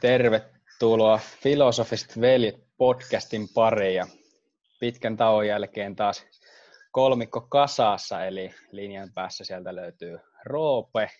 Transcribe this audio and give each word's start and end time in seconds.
Tervetuloa 0.00 1.20
Filosofiset 1.42 2.20
veljet 2.20 2.56
podcastin 2.76 3.48
pariin 3.54 4.04
pitkän 4.80 5.16
tauon 5.16 5.46
jälkeen 5.46 5.96
taas 5.96 6.26
kolmikko 6.92 7.40
kasassa, 7.40 8.24
eli 8.24 8.54
linjan 8.72 9.12
päässä 9.14 9.44
sieltä 9.44 9.76
löytyy 9.76 10.18
Roope 10.44 11.10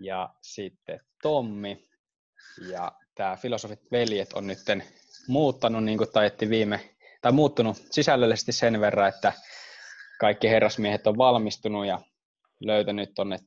ja 0.00 0.28
sitten 0.42 1.00
Tommi. 1.22 1.84
Ja 2.70 2.92
tämä 3.14 3.36
Filosofit 3.36 3.92
veljet 3.92 4.32
on 4.32 4.46
nyt 4.46 4.58
muuttanut, 5.28 5.84
niin 5.84 5.98
kuin 5.98 6.10
viime, 6.48 6.90
tai 7.22 7.32
muuttunut 7.32 7.76
sisällöllisesti 7.90 8.52
sen 8.52 8.80
verran, 8.80 9.08
että 9.08 9.32
kaikki 10.20 10.48
herrasmiehet 10.48 11.06
on 11.06 11.18
valmistunut 11.18 11.86
ja 11.86 12.00
löytänyt 12.60 13.14
tuonne 13.14 13.38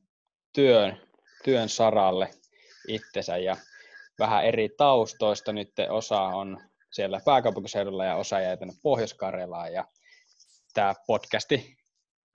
työn, 0.52 1.00
työn 1.44 1.68
saralle 1.68 2.30
itsensä 2.88 3.36
ja 3.36 3.56
vähän 4.18 4.44
eri 4.44 4.68
taustoista. 4.68 5.52
Nyt 5.52 5.72
osa 5.90 6.20
on 6.20 6.60
siellä 6.92 7.20
pääkaupunkiseudulla 7.24 8.04
ja 8.04 8.16
osa 8.16 8.40
jäi 8.40 8.56
tänne 8.56 8.74
Pohjois-Karjalaan. 8.82 9.72
Ja 9.72 9.84
tämä 10.74 10.94
podcasti 11.06 11.76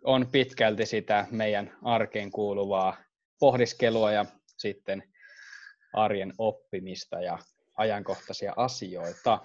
on 0.03 0.27
pitkälti 0.31 0.85
sitä 0.85 1.27
meidän 1.31 1.77
arkeen 1.83 2.31
kuuluvaa 2.31 2.97
pohdiskelua 3.39 4.11
ja 4.11 4.25
sitten 4.57 5.03
arjen 5.93 6.33
oppimista 6.37 7.21
ja 7.21 7.39
ajankohtaisia 7.77 8.53
asioita. 8.57 9.39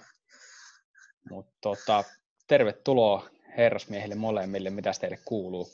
Mutta 1.29 1.53
tota, 1.61 2.03
tervetuloa 2.47 3.29
herrasmiehille 3.57 4.15
molemmille. 4.15 4.69
Mitä 4.69 4.91
teille 4.99 5.19
kuuluu? 5.25 5.67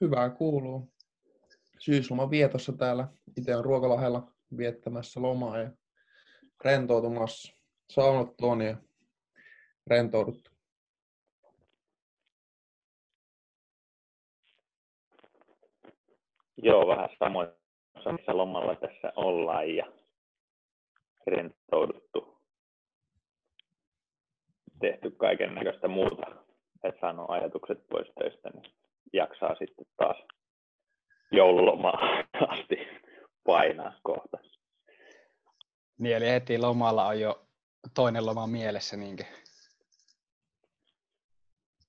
Hyvää 0.00 0.30
kuuluu. 0.30 0.92
Syysloman 1.78 2.30
vietossa 2.30 2.72
täällä. 2.72 3.08
Itse 3.36 3.56
on 3.56 3.64
Ruokalahella 3.64 4.32
viettämässä 4.56 5.22
lomaa 5.22 5.58
ja 5.58 5.70
rentoutumassa. 6.64 7.52
Saunat 7.90 8.40
on 8.42 8.62
ja 8.62 8.76
rentouduttu. 9.86 10.50
Joo, 16.62 16.86
vähän 16.88 17.08
samoin 17.18 17.48
missä 18.12 18.36
lomalla 18.36 18.74
tässä 18.74 19.12
ollaan 19.16 19.74
ja 19.76 19.92
rentouduttu. 21.26 22.38
Tehty 24.80 25.10
kaiken 25.10 25.54
näköistä 25.54 25.88
muuta, 25.88 26.26
että 26.84 27.00
saanut 27.00 27.30
ajatukset 27.30 27.86
pois 27.90 28.08
töistä, 28.18 28.50
niin 28.50 28.72
jaksaa 29.12 29.54
sitten 29.54 29.86
taas 29.96 30.16
joululomaa 31.32 31.98
asti 32.48 32.88
painaa 33.46 33.92
kohta. 34.02 34.38
Niin, 35.98 36.16
eli 36.16 36.30
heti 36.30 36.58
lomalla 36.58 37.06
on 37.06 37.20
jo 37.20 37.42
toinen 37.94 38.26
loma 38.26 38.46
mielessä, 38.46 38.96
niinkö? 38.96 39.24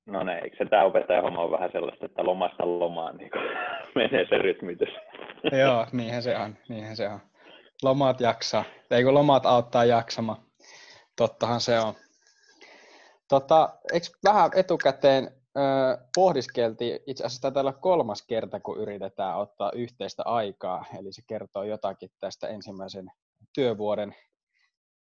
No 0.05 0.23
ne, 0.23 0.39
eikö 0.39 0.57
se 0.57 0.65
tämä 0.65 0.83
opettaja 0.83 1.21
homma 1.21 1.41
on 1.41 1.51
vähän 1.51 1.71
sellaista, 1.71 2.05
että 2.05 2.25
lomasta 2.25 2.79
lomaan 2.79 3.17
niin 3.17 3.31
menee 3.95 4.25
se 4.29 4.37
rytmitys. 4.37 4.89
Joo, 5.61 5.87
niinhän 5.91 6.23
se 6.23 6.37
on, 6.37 6.57
niinhän 6.69 6.95
se 6.95 7.09
on. 7.09 7.19
Lomat 7.83 8.21
jaksaa, 8.21 8.63
ei 8.91 9.03
kun 9.03 9.13
lomat 9.13 9.45
auttaa 9.45 9.85
jaksamaan. 9.85 10.37
Tottahan 11.15 11.61
se 11.61 11.79
on. 11.79 11.93
Tota, 13.29 13.69
eikö 13.93 14.05
vähän 14.23 14.51
etukäteen 14.55 15.38
pohdiskeltiin, 16.15 16.99
itse 17.07 17.23
asiassa 17.23 17.51
tällä 17.51 17.73
kolmas 17.73 18.21
kerta, 18.21 18.59
kun 18.59 18.77
yritetään 18.77 19.37
ottaa 19.37 19.71
yhteistä 19.71 20.23
aikaa, 20.25 20.85
eli 20.99 21.13
se 21.13 21.21
kertoo 21.27 21.63
jotakin 21.63 22.09
tästä 22.19 22.47
ensimmäisen 22.47 23.11
työvuoden 23.53 24.15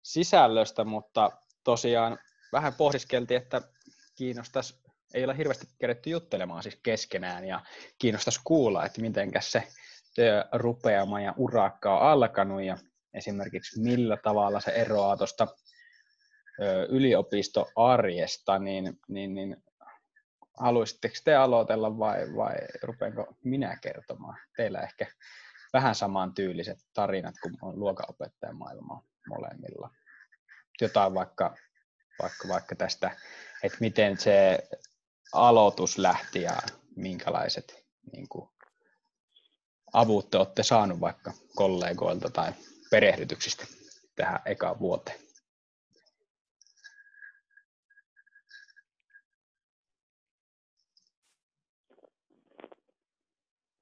sisällöstä, 0.04 0.84
mutta 0.84 1.32
tosiaan 1.64 2.20
vähän 2.52 2.74
pohdiskeltiin, 2.74 3.42
että 3.42 3.62
kiinnostaisi, 4.16 4.76
ei 5.14 5.26
ole 5.26 5.38
hirveästi 5.38 5.68
kerätty 5.80 6.10
juttelemaan 6.10 6.64
siis 6.64 6.80
keskenään, 6.84 7.46
ja 7.46 7.62
kiinnostaisi 8.00 8.42
kuulla, 8.44 8.86
että 8.86 9.02
miten 9.02 9.32
se 9.40 9.64
työrupeama 10.16 11.22
ja 11.22 11.34
urakka 11.38 11.98
on 11.98 12.08
alkanut, 12.08 12.62
ja 12.62 12.78
esimerkiksi 13.14 13.82
millä 13.82 14.18
tavalla 14.18 14.60
se 14.60 14.72
eroaa 14.72 15.18
tuosta 15.18 15.48
yliopistoarjesta, 16.90 18.60
niin, 18.60 19.00
niin, 19.08 19.34
niin 19.34 19.58
haluaisitteko 20.58 21.16
te 21.26 21.36
aloitella 21.36 21.98
vai, 22.00 22.36
vai 22.36 22.56
rupeanko 22.84 23.38
minä 23.44 23.78
kertomaan? 23.82 24.38
Teillä 24.58 24.82
ehkä 24.82 25.08
vähän 25.74 25.96
samantyyliset 25.96 26.80
tarinat 26.94 27.36
kuin 27.42 27.58
on 27.62 27.80
luokanopettajan 27.80 28.58
maailmaa 28.58 29.04
molemmilla. 29.30 29.90
Jotain 30.82 31.14
vaikka, 31.14 31.56
vaikka, 32.22 32.48
vaikka 32.48 32.76
tästä, 32.76 33.12
että 33.64 33.78
miten 33.80 34.18
se 34.18 34.68
aloitus 35.34 35.98
lähti 35.98 36.42
ja 36.42 36.58
minkälaiset 36.96 37.86
niin 38.12 38.30
kuin, 38.30 38.50
avut 39.94 40.30
te 40.30 40.38
olette 40.38 40.64
saanut 40.64 41.00
vaikka 41.00 41.34
kollegoilta 41.56 42.30
tai 42.30 42.52
perehdytyksistä 42.92 43.66
tähän 44.16 44.40
ekaan 44.46 44.80
vuoteen? 44.80 45.25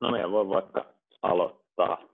No 0.03 0.12
minä 0.12 0.31
voin 0.31 0.50
vaikka 0.50 0.86
aloittaa. 1.22 2.09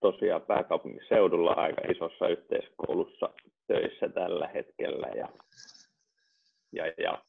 Tosiaan 0.00 0.42
pääkaupunkiseudulla 0.42 1.52
aika 1.52 1.82
isossa 1.92 2.28
yhteiskoulussa 2.28 3.30
töissä 3.66 4.08
tällä 4.08 4.48
hetkellä. 4.48 5.06
Ja, 5.06 5.28
ja, 6.72 6.92
ja 6.98 7.24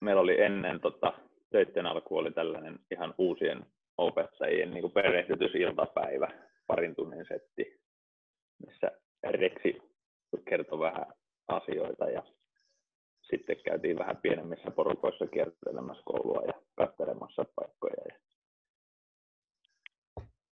meillä 0.00 0.20
oli 0.22 0.40
ennen 0.40 0.80
tota, 0.80 1.12
töiden 1.50 1.86
alku 1.86 2.16
oli 2.16 2.30
tällainen 2.30 2.78
ihan 2.90 3.14
uusien 3.18 3.66
opettajien 3.98 4.70
niin 4.70 4.82
kuin 4.82 4.92
perehdytysiltapäivä, 4.92 6.28
parin 6.66 6.94
tunnin 6.94 7.26
setti, 7.28 7.80
missä 8.66 8.90
Reksi 9.24 9.82
kertoi 10.48 10.78
vähän 10.78 11.06
asioita 11.48 12.04
ja 12.04 12.22
sitten 13.36 13.56
käytiin 13.64 13.98
vähän 13.98 14.16
pienemmissä 14.16 14.70
porukoissa 14.70 15.26
kiertelemässä 15.26 16.02
koulua 16.04 16.42
ja 16.46 16.52
katselemassa 16.74 17.44
paikkoja. 17.56 17.94
Ja 18.08 18.14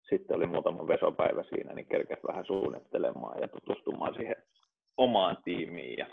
sitten 0.08 0.36
oli 0.36 0.46
muutama 0.46 0.88
vesopäivä 0.88 1.42
siinä, 1.42 1.74
niin 1.74 1.86
kerkesi 1.86 2.22
vähän 2.28 2.44
suunnittelemaan 2.46 3.40
ja 3.40 3.48
tutustumaan 3.48 4.14
siihen 4.14 4.36
omaan 4.96 5.36
tiimiin. 5.44 5.98
Ja 5.98 6.06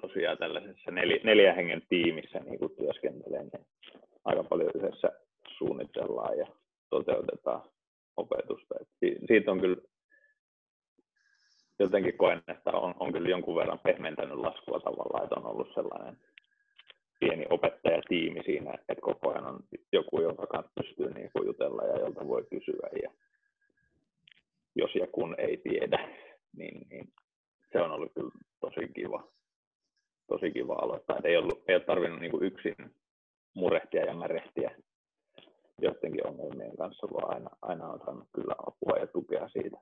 tosiaan 0.00 0.38
tällaisessa 0.38 0.90
neljä, 0.90 1.20
neljä 1.24 1.52
hengen 1.52 1.82
tiimissä 1.88 2.38
niin 2.38 2.58
kuin 2.58 2.76
työskentelee, 2.76 3.42
niin 3.42 3.66
aika 4.24 4.44
paljon 4.44 4.70
yhdessä 4.74 5.08
suunnitellaan 5.58 6.38
ja 6.38 6.46
toteutetaan 6.90 7.62
opetusta. 8.16 8.74
Et 8.80 8.88
siitä 9.26 9.52
on 9.52 9.60
kyllä 9.60 9.76
jotenkin 11.82 12.16
koen, 12.16 12.42
että 12.48 12.70
on, 12.70 12.94
on 13.00 13.12
kyllä 13.12 13.28
jonkun 13.28 13.56
verran 13.56 13.78
pehmentänyt 13.78 14.38
laskua 14.38 14.80
tavallaan, 14.80 15.24
että 15.24 15.34
on 15.34 15.46
ollut 15.46 15.74
sellainen 15.74 16.16
pieni 17.20 17.46
opettajatiimi 17.50 18.42
siinä, 18.44 18.74
että 18.74 19.02
koko 19.02 19.30
ajan 19.30 19.46
on 19.46 19.60
joku, 19.92 20.20
jonka 20.22 20.46
kanssa 20.46 20.72
pystyy 20.74 21.14
niin 21.14 21.30
kuin 21.32 21.46
jutella 21.46 21.84
ja 21.84 22.00
jolta 22.00 22.28
voi 22.28 22.46
kysyä. 22.50 22.88
Ja 23.02 23.10
jos 24.74 24.94
ja 24.94 25.06
kun 25.06 25.34
ei 25.38 25.56
tiedä, 25.56 26.08
niin, 26.56 26.88
niin 26.90 27.12
se 27.72 27.80
on 27.80 27.90
ollut 27.90 28.12
kyllä 28.14 28.30
tosi 28.60 28.92
kiva, 28.94 29.28
tosi 30.26 30.50
kiva 30.50 30.74
aloittaa. 30.74 31.18
Et 31.18 31.24
ei, 31.24 31.36
ollut, 31.36 31.62
ei 31.68 31.74
ole 31.74 31.84
tarvinnut 31.84 32.20
niin 32.20 32.30
kuin 32.30 32.44
yksin 32.44 32.74
murehtia 33.54 34.04
ja 34.04 34.14
märehtiä 34.14 34.70
joidenkin 35.82 36.26
ongelmien 36.26 36.76
kanssa, 36.76 37.06
vaan 37.12 37.34
aina, 37.34 37.50
aina 37.62 37.88
on 37.88 38.00
saanut 38.04 38.28
kyllä 38.34 38.54
apua 38.66 38.98
ja 38.98 39.06
tukea 39.06 39.48
siitä 39.48 39.76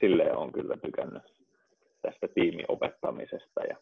sille 0.00 0.36
on 0.36 0.52
kyllä 0.52 0.76
tykännyt 0.76 1.22
tästä 2.02 2.28
tiimiopettamisesta 2.34 3.60
ja 3.68 3.76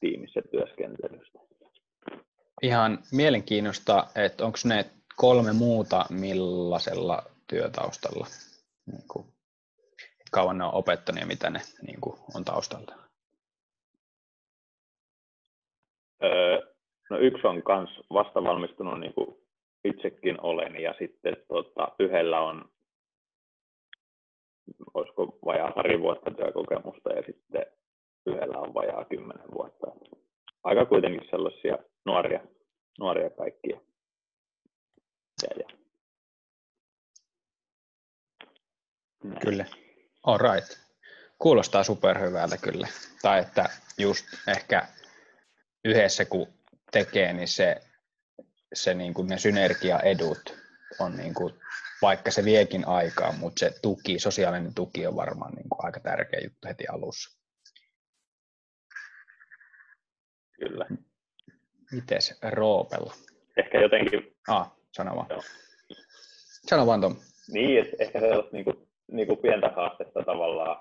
tiimissä 0.00 0.42
työskentelystä. 0.50 1.38
Ihan 2.62 2.98
mielenkiinnosta, 3.12 4.06
että 4.16 4.44
onko 4.44 4.58
ne 4.64 4.84
kolme 5.16 5.52
muuta 5.52 6.04
millaisella 6.10 7.22
työtaustalla? 7.46 8.26
Niin 8.86 9.08
kuin, 9.12 9.26
kauan 10.32 10.58
ne 10.58 10.64
on 10.64 10.74
opettanut 10.74 11.20
ja 11.20 11.26
mitä 11.26 11.50
ne 11.50 11.60
niin 11.86 12.00
kuin, 12.00 12.18
on 12.34 12.44
taustalta? 12.44 12.94
Öö, 16.24 16.60
no 17.10 17.18
yksi 17.18 17.46
on 17.46 17.54
myös 17.54 17.90
vastavalmistunut, 18.12 19.00
niin 19.00 19.14
kuin 19.14 19.36
itsekin 19.84 20.40
olen, 20.40 20.82
ja 20.82 20.94
sitten 20.98 21.36
tota, 21.48 21.88
yhdellä 21.98 22.40
on 22.40 22.64
olisiko 24.94 25.38
vajaa 25.44 25.72
pari 25.72 26.00
vuotta 26.00 26.30
työkokemusta 26.30 27.12
ja 27.12 27.22
sitten 27.26 27.66
yhdellä 28.26 28.58
on 28.58 28.74
vajaa 28.74 29.04
kymmenen 29.04 29.50
vuotta. 29.54 29.86
Aika 30.64 30.86
kuitenkin 30.86 31.28
sellaisia 31.30 31.78
nuoria, 32.06 32.40
nuoria 32.98 33.30
kaikkia. 33.30 33.80
Ja, 35.42 35.48
ja. 35.58 35.76
Kyllä. 39.40 39.64
All 40.22 40.38
right. 40.38 40.78
Kuulostaa 41.38 41.84
superhyvältä 41.84 42.56
kyllä. 42.56 42.88
Tai 43.22 43.40
että 43.40 43.64
just 43.98 44.24
ehkä 44.48 44.88
yhdessä 45.84 46.24
kun 46.24 46.46
tekee, 46.90 47.32
niin 47.32 47.48
se, 47.48 47.76
se 48.74 48.94
niin 48.94 49.14
kuin 49.14 49.28
ne 49.28 49.38
synergiaedut 49.38 50.54
on 51.00 51.16
niin 51.16 51.34
kuin, 51.34 51.54
vaikka 52.02 52.30
se 52.30 52.44
viekin 52.44 52.88
aikaa, 52.88 53.32
mutta 53.32 53.60
se 53.60 53.70
tuki, 53.82 54.18
sosiaalinen 54.18 54.74
tuki 54.74 55.06
on 55.06 55.16
varmaan 55.16 55.52
niin 55.54 55.68
kuin 55.68 55.84
aika 55.84 56.00
tärkeä 56.00 56.40
juttu 56.44 56.68
heti 56.68 56.84
alussa. 56.92 57.38
Kyllä. 60.60 60.86
Mites 61.92 62.38
Roopella? 62.42 63.12
Ehkä 63.56 63.80
jotenkin, 63.80 64.36
Ah, 64.48 64.72
sano 64.92 65.16
vaan. 65.16 65.26
Joo. 65.30 65.40
Sano 66.68 66.86
vaan 66.86 67.00
Tom. 67.00 67.16
niin, 67.48 67.84
että 67.84 67.96
ehkä 67.98 68.20
sellaista 68.20 68.52
niin 68.52 68.64
kuin, 68.64 68.88
niin 69.12 69.26
kuin 69.26 69.38
pientä 69.38 69.68
haastetta 69.76 70.22
tavallaan 70.22 70.76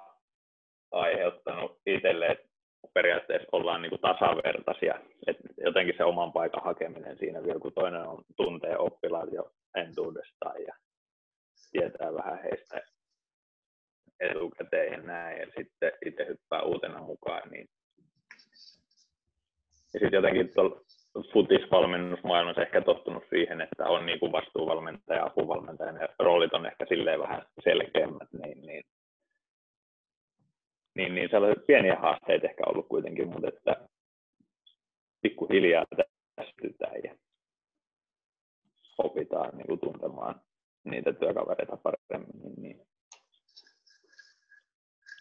aiheuttanut 0.92 1.80
itselle, 1.86 2.28
että 2.28 2.48
periaatteessa 2.94 3.48
ollaan 3.52 3.82
niin 3.82 3.90
kuin 3.90 4.02
tasavertaisia. 4.02 5.00
Et 5.28 5.38
jotenkin 5.58 5.94
se 5.98 6.04
oman 6.04 6.32
paikan 6.34 6.64
hakeminen 6.64 7.18
siinä 7.18 7.44
vielä, 7.44 7.60
kun 7.60 7.74
toinen 7.74 8.02
on, 8.08 8.24
tuntee 8.38 8.78
oppilaat 8.78 9.32
jo 9.32 9.52
entuudestaan 9.76 10.62
ja 10.68 10.74
tietää 11.72 12.14
vähän 12.14 12.44
heistä 12.44 12.82
etukäteen 14.20 14.92
ja 14.92 15.02
näin, 15.02 15.40
ja 15.40 15.46
sitten 15.46 15.92
itse 16.06 16.26
hyppää 16.28 16.62
uutena 16.62 17.02
mukaan, 17.02 17.50
niin 17.50 17.68
ja 19.94 20.00
sitten 20.00 20.18
jotenkin 20.18 20.54
tuolla 20.54 20.82
futisvalmennusmaailmassa 21.34 22.62
ehkä 22.62 22.82
tottunut 22.82 23.24
siihen, 23.30 23.62
että 23.62 23.86
on 23.86 24.06
niin 24.06 24.20
kuin 24.20 24.32
vastuuvalmentaja 24.32 25.20
ja 25.20 25.26
apuvalmentaja, 25.26 25.92
ne 25.92 26.08
roolit 26.20 26.54
on 26.54 26.66
ehkä 26.66 26.86
silleen 26.90 27.20
vähän 27.20 27.46
selkeämmät, 27.64 28.28
niin, 28.34 28.62
niin, 28.62 28.84
niin, 30.96 31.16
niin 31.16 31.30
sellaisia 31.30 31.64
pieniä 31.68 31.96
haasteita 31.96 32.48
ehkä 32.48 32.64
ollut 32.68 32.88
kuitenkin, 32.88 33.28
mutta 33.28 33.48
että 33.48 33.88
pikkuhiljaa 35.22 35.86
tästytään 36.36 37.04
ja 37.04 37.16
opitaan 38.98 39.58
niin 39.58 39.68
kuin 39.68 39.80
tuntemaan 39.80 40.42
niitä 40.86 41.14
työkavereita 41.14 41.78
paremmin. 41.78 42.42
Niin, 42.42 42.62
niin. 42.62 42.88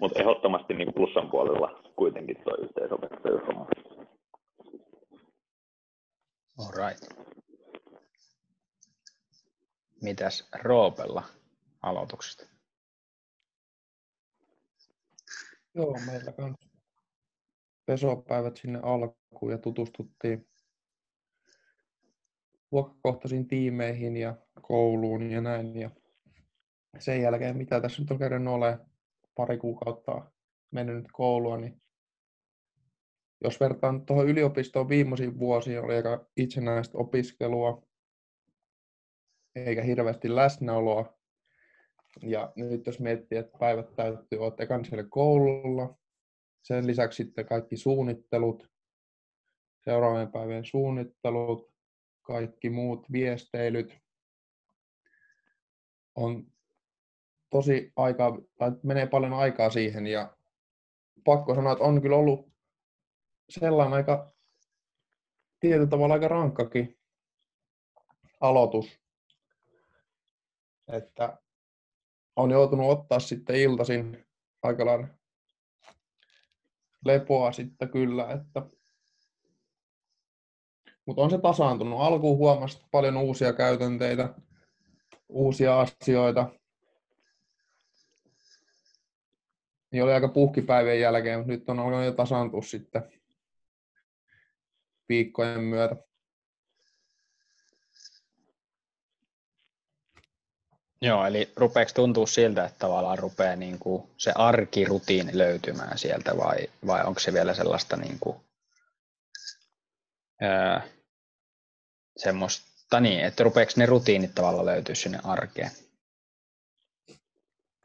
Mutta 0.00 0.20
ehdottomasti 0.20 0.74
niin 0.74 0.94
plussan 0.94 1.30
puolella 1.30 1.82
kuitenkin 1.96 2.36
tuo 2.44 2.56
yhteisopettajuushomma. 2.56 3.66
All 6.58 6.70
right. 6.88 7.24
Mitäs 10.02 10.48
Roopella 10.62 11.22
aloituksesta? 11.82 12.46
Joo, 15.74 15.96
meillä 16.06 16.32
kans 16.32 16.56
pesopäivät 17.86 18.56
sinne 18.56 18.80
alkuun 18.82 19.52
ja 19.52 19.58
tutustuttiin 19.58 20.48
luokkakohtaisiin 22.74 23.48
tiimeihin 23.48 24.16
ja 24.16 24.34
kouluun 24.62 25.30
ja 25.30 25.40
näin. 25.40 25.76
Ja 25.76 25.90
sen 26.98 27.22
jälkeen, 27.22 27.56
mitä 27.56 27.80
tässä 27.80 28.02
nyt 28.02 28.10
on 28.10 28.18
kerran 28.18 28.48
ole 28.48 28.78
pari 29.34 29.58
kuukautta 29.58 30.30
mennyt 30.70 30.96
nyt 30.96 31.12
koulua, 31.12 31.56
niin 31.56 31.82
jos 33.44 33.60
vertaan 33.60 34.06
tuohon 34.06 34.28
yliopistoon 34.28 34.88
viimeisiin 34.88 35.38
vuosiin, 35.38 35.80
oli 35.80 35.94
aika 35.94 36.26
itsenäistä 36.36 36.98
opiskelua, 36.98 37.82
eikä 39.54 39.82
hirveästi 39.82 40.34
läsnäoloa. 40.34 41.18
Ja 42.22 42.52
nyt 42.56 42.86
jos 42.86 43.00
miettii, 43.00 43.38
että 43.38 43.58
päivät 43.58 43.96
täytyy 43.96 44.38
olla 44.38 44.54
ekan 44.58 44.84
siellä 44.84 45.04
koululla, 45.08 45.98
sen 46.62 46.86
lisäksi 46.86 47.24
sitten 47.24 47.46
kaikki 47.46 47.76
suunnittelut, 47.76 48.70
seuraavien 49.84 50.32
päivien 50.32 50.64
suunnittelut, 50.64 51.73
kaikki 52.24 52.70
muut 52.70 53.12
viesteilyt, 53.12 53.98
on 56.14 56.52
tosi 57.50 57.92
aika, 57.96 58.38
tai 58.58 58.72
menee 58.82 59.06
paljon 59.06 59.32
aikaa 59.32 59.70
siihen 59.70 60.06
ja 60.06 60.36
pakko 61.24 61.54
sanoa, 61.54 61.72
että 61.72 61.84
on 61.84 62.02
kyllä 62.02 62.16
ollut 62.16 62.52
sellainen 63.48 63.94
aika 63.94 64.32
tietyllä 65.60 65.86
tavalla 65.86 66.14
aika 66.14 66.28
rankkakin 66.28 66.98
aloitus, 68.40 69.00
että 70.88 71.38
on 72.36 72.50
joutunut 72.50 72.90
ottaa 72.90 73.20
sitten 73.20 73.56
iltaisin 73.56 74.26
aika 74.62 74.84
lepoa 77.04 77.52
sitten 77.52 77.90
kyllä, 77.90 78.32
että 78.32 78.62
mutta 81.06 81.22
on 81.22 81.30
se 81.30 81.38
tasaantunut. 81.38 82.00
Alkuun 82.00 82.38
huomasi 82.38 82.80
paljon 82.90 83.16
uusia 83.16 83.52
käytänteitä, 83.52 84.34
uusia 85.28 85.80
asioita. 85.80 86.50
Niin 89.90 90.04
oli 90.04 90.12
aika 90.12 90.28
puhkipäivien 90.28 91.00
jälkeen, 91.00 91.38
mutta 91.38 91.52
nyt 91.52 91.68
on 91.68 91.78
alkanut 91.78 92.04
jo 92.04 92.12
tasaantua 92.12 92.62
sitten 92.62 93.02
viikkojen 95.08 95.60
myötä. 95.60 95.96
Joo, 101.02 101.26
eli 101.26 101.52
rupeeko 101.56 101.90
tuntua 101.94 102.26
siltä, 102.26 102.64
että 102.64 102.78
tavallaan 102.78 103.18
rupeaa 103.18 103.56
niin 103.56 103.78
kuin 103.78 104.02
se 104.16 104.32
arkirutiini 104.34 105.38
löytymään 105.38 105.98
sieltä 105.98 106.36
vai, 106.36 106.56
vai 106.86 107.04
onko 107.04 107.20
se 107.20 107.32
vielä 107.32 107.54
sellaista 107.54 107.96
niin 107.96 108.16
kuin, 108.20 108.36
semmoista 112.16 113.00
niin, 113.00 113.24
että 113.24 113.44
rupeeko 113.44 113.72
ne 113.76 113.86
rutiinit 113.86 114.34
tavallaan 114.34 114.66
löytyä 114.66 114.94
sinne 114.94 115.18
arkeen? 115.24 115.70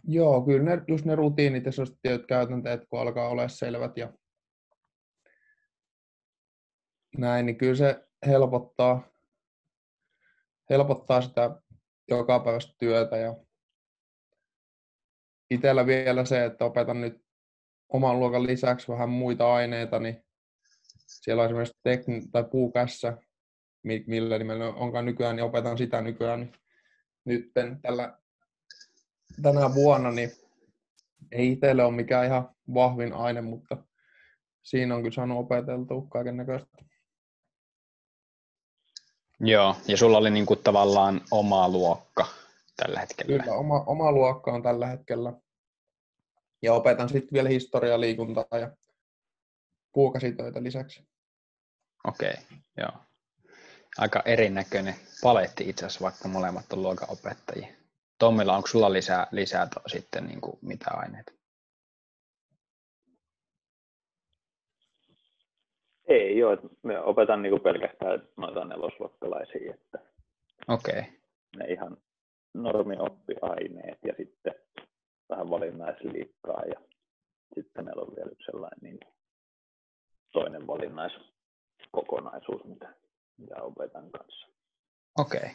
Joo, 0.04 0.42
kyllä 0.42 0.76
ne, 0.76 0.82
just 0.88 1.06
ne 1.06 1.16
rutiinit 1.16 1.66
ja 1.66 1.72
sellaiset 1.72 2.00
tietyt 2.02 2.28
käytänteet, 2.28 2.82
kun 2.90 3.00
alkaa 3.00 3.30
olla 3.30 3.48
selvät 3.48 3.98
ja 3.98 4.14
näin, 7.18 7.46
niin 7.46 7.58
kyllä 7.58 7.76
se 7.76 8.08
helpottaa, 8.26 9.08
helpottaa 10.70 11.22
sitä 11.22 11.62
jokapäiväistä 12.08 12.74
työtä 12.78 13.18
ja 13.18 13.36
itsellä 15.50 15.86
vielä 15.86 16.26
se, 16.26 16.46
että 16.46 16.66
opetan 16.66 17.02
nyt 17.02 17.26
oman 17.90 18.20
luokan 18.20 18.44
lisäksi 18.44 18.88
vähän 18.88 19.10
muita 19.10 19.54
aineita, 19.54 20.00
niin 20.00 20.24
siellä 21.22 21.42
on 21.42 21.46
esimerkiksi 21.46 21.80
tekni- 21.84 22.28
tai 22.32 22.44
puukässä, 22.44 23.18
millä 23.84 24.38
nimellä 24.38 24.66
onkaan 24.66 25.06
nykyään, 25.06 25.36
niin 25.36 25.44
opetan 25.44 25.78
sitä 25.78 26.02
nykyään. 26.02 26.40
Niin 26.40 26.54
nyt 27.26 27.52
tällä, 27.82 28.18
tänä 29.42 29.74
vuonna 29.74 30.12
niin 30.12 30.32
ei 31.32 31.52
itselle 31.52 31.84
ole 31.84 31.96
mikään 31.96 32.26
ihan 32.26 32.50
vahvin 32.74 33.14
aine, 33.14 33.42
mutta 33.42 33.78
siinä 34.64 34.96
on 34.96 35.02
kyllä 35.02 35.16
saanut 35.16 35.40
opeteltua 35.40 36.08
kaiken 36.10 36.38
näköistä. 36.38 36.78
Joo, 39.40 39.76
ja 39.88 39.98
sulla 39.98 40.18
oli 40.18 40.30
niin 40.30 40.46
kuin 40.46 40.64
tavallaan 40.64 41.22
oma 41.32 41.70
luokka 41.70 42.26
tällä 42.76 43.00
hetkellä. 43.00 43.44
Kyllä, 43.44 43.58
oma, 43.58 43.84
oma 43.84 44.12
luokka 44.12 44.52
on 44.52 44.64
tällä 44.64 44.88
hetkellä. 44.88 45.34
Ja 46.62 46.74
opetan 46.74 47.10
sitten 47.10 47.34
vielä 47.34 47.50
historiaa, 47.50 48.00
liikuntaa 48.00 48.46
ja 48.52 48.72
puukäsitöitä 49.94 50.64
lisäksi. 50.64 51.09
Okei, 52.08 52.30
okay, 52.30 52.58
joo. 52.78 52.92
Aika 53.98 54.22
erinäköinen 54.26 54.96
paletti 55.24 55.70
itse 55.70 55.86
asiassa, 55.86 56.04
vaikka 56.04 56.28
molemmat 56.28 56.74
on 56.74 56.82
luokan 56.82 57.10
opettajia. 57.12 57.68
Tommilla, 58.20 58.56
onko 58.56 58.68
sulla 58.68 58.94
lisää, 58.94 59.28
lisää 59.32 59.68
to, 59.74 59.82
sitten 59.88 60.26
niin 60.26 60.42
kuin 60.42 60.60
mitä 60.62 60.92
aineita? 60.94 61.32
Ei 66.08 66.38
joo, 66.38 66.58
me 66.84 67.00
opetan 67.00 67.42
niinku 67.42 67.60
pelkästään 67.60 68.28
noita 68.38 68.66
nelosluokkalaisia, 68.66 69.74
että 69.74 70.00
Okei. 70.68 71.00
Okay. 71.00 71.12
ne 71.58 71.66
ihan 71.66 71.98
normioppiaineet 72.54 74.00
ja 74.06 74.14
sitten 74.18 74.54
vähän 75.30 75.50
valinnaisliikkaa 75.50 76.64
ja 76.66 76.82
sitten 77.56 77.86
meillä 77.86 78.02
on 78.02 78.16
vielä 78.16 78.32
yksi 78.32 78.46
sellainen 78.46 78.80
niin 78.82 79.00
toinen 80.32 80.68
valinnaiskokonaisuus, 81.80 82.64
mitä, 82.66 82.94
mitä 83.38 83.56
opetan 83.62 84.12
kanssa. 84.12 84.48
Okei. 85.18 85.40
Okay. 85.40 85.50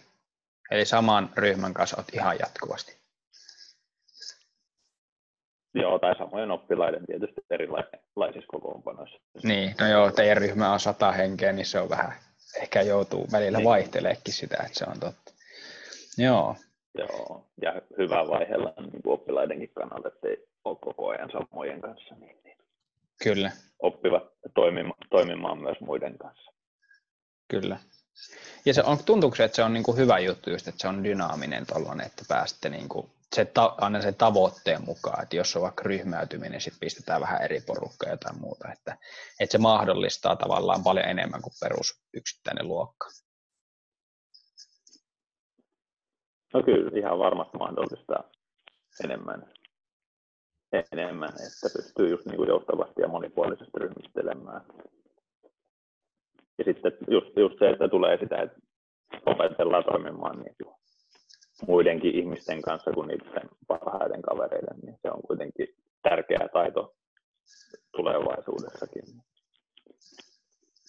Eli 0.70 0.84
saman 0.84 1.30
ryhmän 1.36 1.74
kanssa 1.74 1.96
olet 1.96 2.14
ihan 2.14 2.36
jatkuvasti? 2.38 2.96
Joo, 5.74 5.98
tai 5.98 6.14
samojen 6.18 6.50
oppilaiden 6.50 7.06
tietysti 7.06 7.40
erilaisissa 7.50 8.46
kokoonpanoissa. 8.46 9.20
Niin, 9.42 9.74
no 9.80 9.86
joo, 9.86 10.10
teidän 10.10 10.36
ryhmä 10.36 10.72
on 10.72 10.80
sata 10.80 11.12
henkeä, 11.12 11.52
niin 11.52 11.66
se 11.66 11.80
on 11.80 11.90
vähän 11.90 12.12
ehkä 12.62 12.82
joutuu 12.82 13.26
välillä 13.32 13.58
niin. 13.58 13.68
vaihteleekin 13.68 14.34
sitä, 14.34 14.56
että 14.56 14.78
se 14.78 14.84
on 14.84 15.00
totta. 15.00 15.32
Joo. 16.18 16.56
Joo, 16.98 17.46
ja 17.62 17.82
hyvä 17.98 18.28
vaihella 18.28 18.72
niin 18.76 19.02
oppilaidenkin 19.04 19.70
kannalta, 19.74 20.08
että 20.08 20.28
ei 20.28 20.46
ole 20.64 20.76
koko 20.80 21.08
ajan 21.08 21.30
samojen 21.30 21.80
kanssa. 21.80 22.14
Niin, 22.14 22.38
niin. 22.44 22.53
Kyllä. 23.22 23.52
Oppivat 23.78 24.22
toimima, 24.54 24.94
toimimaan 25.10 25.58
myös 25.58 25.80
muiden 25.80 26.18
kanssa. 26.18 26.52
Kyllä. 27.48 27.78
Ja 28.64 28.74
se 28.74 28.82
on, 28.82 28.98
tuntuuko 29.04 29.36
se, 29.36 29.44
että 29.44 29.56
se 29.56 29.62
on 29.62 29.72
niin 29.72 29.82
kuin 29.82 29.96
hyvä 29.96 30.18
juttu 30.18 30.50
just, 30.50 30.68
että 30.68 30.82
se 30.82 30.88
on 30.88 31.04
dynaaminen 31.04 31.66
tollainen, 31.66 32.06
että 32.06 32.24
pääsette 32.28 32.68
niin 32.68 32.88
kuin, 32.88 33.10
se 33.34 33.44
ta, 33.44 33.74
aina 33.80 34.02
sen 34.02 34.14
tavoitteen 34.14 34.84
mukaan, 34.84 35.22
että 35.22 35.36
jos 35.36 35.56
on 35.56 35.62
vaikka 35.62 35.82
ryhmäytyminen, 35.82 36.52
niin 36.52 36.60
sitten 36.60 36.80
pistetään 36.80 37.20
vähän 37.20 37.42
eri 37.42 37.60
porukkaa 37.60 38.08
ja 38.08 38.12
jotain 38.12 38.40
muuta, 38.40 38.72
että, 38.72 38.98
että 39.40 39.52
se 39.52 39.58
mahdollistaa 39.58 40.36
tavallaan 40.36 40.82
paljon 40.82 41.08
enemmän 41.08 41.42
kuin 41.42 41.52
perus 41.60 42.00
yksittäinen 42.14 42.68
luokka. 42.68 43.08
No 46.54 46.62
kyllä, 46.62 46.98
ihan 46.98 47.18
varmasti 47.18 47.58
mahdollistaa 47.58 48.24
enemmän, 49.04 49.52
enemmän 50.92 51.28
että 51.28 51.78
pystyy 51.78 52.08
just 52.08 52.26
niin 52.26 52.36
kuin 52.36 52.48
joustavasti 52.48 53.02
ja 53.02 53.08
monipuolisesti 53.08 53.78
ryhmittelemään. 53.78 54.64
Ja 56.58 56.64
sitten 56.64 56.92
just, 57.10 57.36
just 57.36 57.58
se, 57.58 57.70
että 57.70 57.88
tulee 57.88 58.18
sitä, 58.18 58.42
että 58.42 58.58
opetellaan 59.26 59.84
toimimaan 59.84 60.40
niin 60.40 60.56
muidenkin 61.66 62.14
ihmisten 62.14 62.62
kanssa 62.62 62.90
kuin 62.92 63.08
niiden 63.08 63.50
parhaiden 63.66 64.22
kavereiden, 64.22 64.78
niin 64.82 64.98
se 65.02 65.10
on 65.10 65.22
kuitenkin 65.22 65.68
tärkeä 66.02 66.48
taito 66.52 66.96
tulevaisuudessakin. 67.96 69.02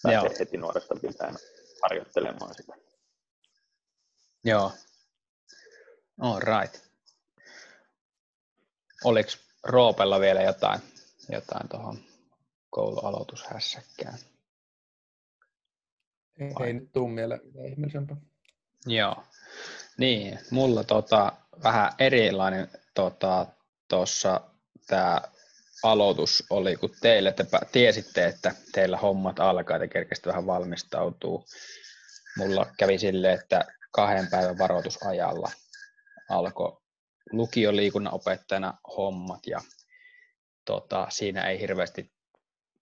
Pääsee 0.02 0.38
heti 0.38 0.56
nuoresta 0.56 0.94
pitää 1.02 1.34
harjoittelemaan 1.82 2.54
sitä. 2.54 2.72
Joo. 4.44 4.72
All 6.20 6.40
right. 6.40 6.86
Oliko 9.04 9.30
Roopella 9.66 10.20
vielä 10.20 10.42
jotain, 10.42 10.80
jotain 11.28 11.68
tuohon 11.68 11.98
koulualoitushässäkkään? 12.70 14.18
Ei, 16.40 16.66
ei 16.66 16.72
nyt 16.72 16.92
tuu 16.92 17.08
mieleen 17.08 17.40
ihmeellisempää. 17.70 18.16
Joo. 18.86 19.24
Niin, 19.98 20.38
mulla 20.50 20.84
tota, 20.84 21.32
vähän 21.62 21.92
erilainen 21.98 22.70
tuossa 22.94 23.46
tota, 23.88 24.50
tämä 24.86 25.20
aloitus 25.82 26.44
oli, 26.50 26.76
kun 26.76 26.90
teille 27.00 27.32
te 27.32 27.46
tiesitte, 27.72 28.26
että 28.26 28.54
teillä 28.72 28.96
hommat 28.96 29.40
alkaa 29.40 29.76
ja 29.76 29.88
kerkesti 29.88 30.28
vähän 30.28 30.46
valmistautuu. 30.46 31.44
Mulla 32.38 32.66
kävi 32.78 32.98
sille, 32.98 33.32
että 33.32 33.64
kahden 33.90 34.26
päivän 34.30 34.58
varoitusajalla 34.58 35.50
alkoi 36.30 36.85
lukioliikunnan 37.32 38.14
opettajana 38.14 38.74
hommat 38.96 39.46
ja 39.46 39.60
tota, 40.64 41.06
siinä 41.10 41.48
ei 41.48 41.60
hirveästi 41.60 42.12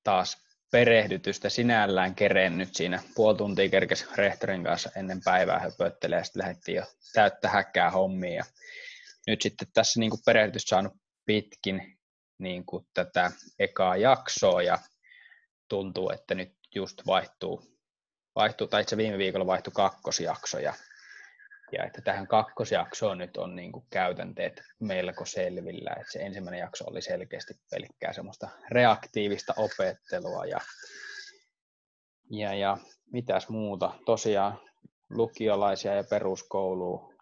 taas 0.04 0.44
perehdytystä 0.70 1.48
sinällään 1.48 2.14
kerennyt 2.14 2.74
siinä. 2.74 3.02
Puoli 3.14 3.36
tuntia 3.36 3.68
kerkes 3.68 4.06
rehtorin 4.16 4.64
kanssa 4.64 4.90
ennen 4.96 5.20
päivää 5.24 5.58
höpöttelee 5.58 6.18
ja 6.18 6.24
sitten 6.24 6.42
lähdettiin 6.42 6.76
jo 6.76 6.84
täyttä 7.12 7.48
häkkää 7.48 7.90
hommia. 7.90 8.44
Nyt 9.26 9.42
sitten 9.42 9.68
tässä 9.74 10.00
niin 10.00 10.10
perehdytys 10.26 10.62
saanut 10.62 10.92
pitkin 11.26 11.98
niin 12.38 12.66
kuin 12.66 12.86
tätä 12.94 13.30
ekaa 13.58 13.96
jaksoa 13.96 14.62
ja 14.62 14.78
tuntuu, 15.68 16.10
että 16.10 16.34
nyt 16.34 16.52
just 16.74 17.06
vaihtuu, 17.06 17.62
vaihtuu 18.34 18.66
tai 18.66 18.82
itse 18.82 18.96
viime 18.96 19.18
viikolla 19.18 19.46
vaihtui 19.46 19.72
kakkosjakso 19.76 20.58
ja 20.58 20.74
ja 21.74 21.84
että 21.84 22.02
tähän 22.02 22.26
kakkosjaksoon 22.26 23.18
nyt 23.18 23.36
on 23.36 23.56
niin 23.56 23.72
kuin 23.72 23.86
käytänteet 23.90 24.62
melko 24.80 25.24
selvillä. 25.24 25.90
Että 25.90 26.12
se 26.12 26.18
ensimmäinen 26.18 26.60
jakso 26.60 26.84
oli 26.86 27.02
selkeästi 27.02 27.54
pelkkää 27.70 28.12
semmoista 28.12 28.48
reaktiivista 28.70 29.54
opettelua 29.56 30.44
ja, 30.44 30.60
ja, 32.30 32.54
ja 32.54 32.78
mitäs 33.12 33.48
muuta. 33.48 33.92
Tosiaan 34.06 34.60
lukiolaisia 35.10 35.94
ja 35.94 36.04
peruskoulua 36.04 37.14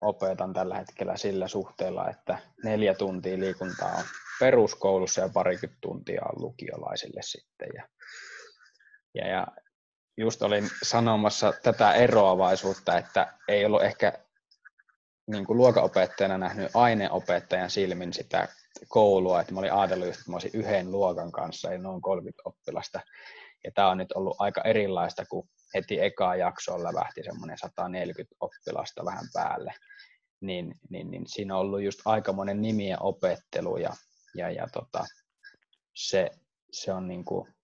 opetan 0.00 0.52
tällä 0.52 0.76
hetkellä 0.76 1.16
sillä 1.16 1.48
suhteella, 1.48 2.10
että 2.10 2.38
neljä 2.64 2.94
tuntia 2.94 3.38
liikuntaa 3.38 3.96
on 3.96 4.04
peruskoulussa 4.40 5.20
ja 5.20 5.28
parikymmentä 5.34 5.78
tuntia 5.80 6.22
on 6.24 6.42
lukiolaisille 6.42 7.20
sitten. 7.22 7.68
Ja, 7.74 7.88
ja, 9.14 9.28
ja 9.28 9.46
just 10.16 10.42
olin 10.42 10.70
sanomassa 10.82 11.52
tätä 11.62 11.92
eroavaisuutta, 11.92 12.98
että 12.98 13.32
ei 13.48 13.64
ollut 13.64 13.82
ehkä 13.82 14.12
niin 15.26 15.46
kuin 15.46 15.56
luokanopettajana 15.56 16.38
nähnyt 16.38 16.70
aineopettajan 16.74 17.70
silmin 17.70 18.12
sitä 18.12 18.48
koulua, 18.88 19.40
että 19.40 19.54
mä 19.54 19.60
olin 19.60 19.72
ajatellut 19.72 20.08
että 20.08 20.22
mä 20.26 20.34
olisin 20.36 20.50
yhden 20.54 20.90
luokan 20.90 21.32
kanssa 21.32 21.72
ja 21.72 21.78
noin 21.78 22.02
30 22.02 22.42
oppilasta. 22.44 23.00
Ja 23.64 23.70
tämä 23.74 23.88
on 23.88 23.98
nyt 23.98 24.12
ollut 24.12 24.36
aika 24.38 24.60
erilaista, 24.60 25.24
kun 25.26 25.48
heti 25.74 26.00
ekaa 26.00 26.36
jaksolla 26.36 26.94
lähti 26.94 27.22
semmoinen 27.22 27.58
140 27.58 28.36
oppilasta 28.40 29.04
vähän 29.04 29.24
päälle. 29.32 29.74
Niin, 30.40 30.74
niin, 30.90 31.10
niin 31.10 31.22
siinä 31.26 31.54
on 31.54 31.60
ollut 31.60 31.82
just 31.82 32.00
aikamoinen 32.04 32.62
nimien 32.62 33.02
opettelu 33.02 33.76
ja, 33.76 33.90
ja, 34.34 34.50
ja 34.50 34.66
tota, 34.72 35.04
se, 35.94 36.30
se 36.72 36.92
on 36.92 37.08
niin 37.08 37.24
kuin, 37.24 37.55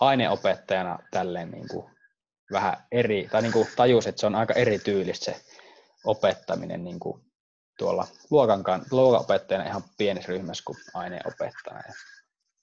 aineopettajana 0.00 0.98
tälleen 1.10 1.50
niin 1.50 1.68
kuin 1.68 1.86
vähän 2.52 2.76
eri, 2.92 3.28
tai 3.30 3.42
niin 3.42 3.52
kuin 3.52 3.68
tajus, 3.76 4.06
että 4.06 4.20
se 4.20 4.26
on 4.26 4.34
aika 4.34 4.54
erityylistä 4.54 5.24
se 5.24 5.40
opettaminen 6.04 6.84
niin 6.84 7.00
kuin 7.00 7.22
tuolla 7.78 8.06
luokan, 8.30 8.64
luokanopettajana 8.90 9.66
ihan 9.66 9.82
pienessä 9.98 10.32
ryhmässä 10.32 10.64
kuin 10.66 10.76
aineopettaja. 10.94 11.82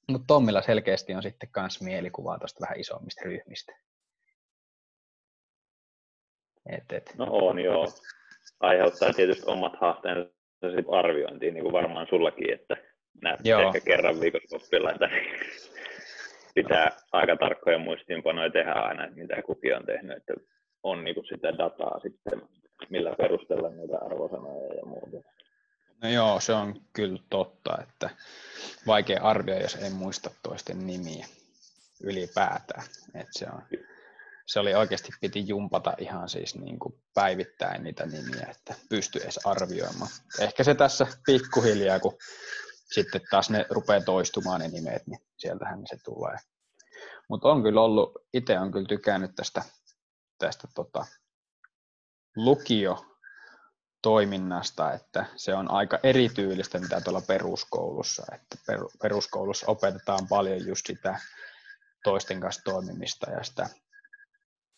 Mutta 0.07 0.27
Tommilla 0.27 0.61
selkeästi 0.61 1.13
on 1.13 1.23
sitten 1.23 1.49
myös 1.57 1.81
mielikuvaa 1.81 2.39
tuosta 2.39 2.61
vähän 2.61 2.79
isommista 2.79 3.21
ryhmistä. 3.25 3.73
Et, 6.69 6.91
et. 6.91 7.13
No 7.17 7.27
on 7.29 7.59
joo. 7.59 7.87
Aiheuttaa 8.59 9.13
tietysti 9.13 9.43
omat 9.45 9.73
haasteensa 9.81 10.33
arviointiin, 10.91 11.53
niin 11.53 11.63
kuin 11.63 11.73
varmaan 11.73 12.07
sullakin, 12.09 12.53
että 12.53 12.77
näet 13.21 13.39
ehkä 13.67 13.85
kerran 13.85 14.19
viikossa 14.19 14.55
oppilaita, 14.55 15.07
niin 15.07 15.39
pitää 16.53 16.89
aika 17.11 17.35
tarkkoja 17.35 17.79
muistiinpanoja 17.79 18.49
tehdä 18.49 18.71
aina, 18.71 19.05
että 19.05 19.19
mitä 19.19 19.41
kukin 19.41 19.75
on 19.75 19.85
tehnyt, 19.85 20.17
että 20.17 20.33
on 20.83 21.03
niin 21.03 21.15
kuin 21.15 21.27
sitä 21.27 21.57
dataa 21.57 21.99
sitten, 21.99 22.41
millä 22.89 23.15
perusteella 23.17 23.69
niitä 23.69 23.97
arvosanoja 24.05 24.73
ja 24.73 24.85
muuta. 24.85 25.29
No 26.03 26.09
joo, 26.09 26.39
se 26.39 26.53
on 26.53 26.75
kyllä 26.93 27.19
totta, 27.29 27.77
että 27.81 28.09
vaikea 28.87 29.21
arvioida, 29.21 29.63
jos 29.63 29.75
ei 29.75 29.89
muista 29.89 30.29
toisten 30.43 30.87
nimiä 30.87 31.25
ylipäätään. 32.03 32.83
Että 33.15 33.39
se, 33.39 33.45
on, 33.53 33.61
se 34.45 34.59
oli 34.59 34.75
oikeasti 34.75 35.09
piti 35.21 35.47
jumpata 35.47 35.93
ihan 35.97 36.29
siis 36.29 36.55
niin 36.55 36.79
kuin 36.79 36.93
päivittäin 37.13 37.83
niitä 37.83 38.05
nimiä, 38.05 38.47
että 38.51 38.75
pystyi 38.89 39.21
edes 39.23 39.39
arvioimaan. 39.45 40.11
Ehkä 40.39 40.63
se 40.63 40.75
tässä 40.75 41.07
pikkuhiljaa, 41.25 41.99
kun 41.99 42.17
sitten 42.93 43.21
taas 43.29 43.49
ne 43.49 43.65
rupeaa 43.69 44.01
toistumaan 44.01 44.61
ne 44.61 44.67
nimet, 44.67 45.07
niin 45.07 45.19
sieltähän 45.37 45.83
se 45.85 45.97
tulee. 46.03 46.37
Mutta 47.29 47.47
on 47.47 47.63
kyllä 47.63 47.81
ollut, 47.81 48.11
itse 48.33 48.59
on 48.59 48.71
kyllä 48.71 48.87
tykännyt 48.87 49.35
tästä, 49.35 49.63
tästä 50.37 50.67
tota, 50.75 51.05
lukio 52.35 53.05
toiminnasta, 54.01 54.93
että 54.93 55.25
se 55.35 55.55
on 55.55 55.71
aika 55.71 55.99
erityylistä, 56.03 56.79
mitä 56.79 57.01
tuolla 57.01 57.21
peruskoulussa. 57.21 58.25
Että 58.35 58.57
peruskoulussa 59.01 59.71
opetetaan 59.71 60.27
paljon 60.27 60.67
just 60.67 60.85
sitä 60.85 61.19
toisten 62.03 62.39
kanssa 62.39 62.61
toimimista 62.63 63.31
ja 63.31 63.43
sitä 63.43 63.69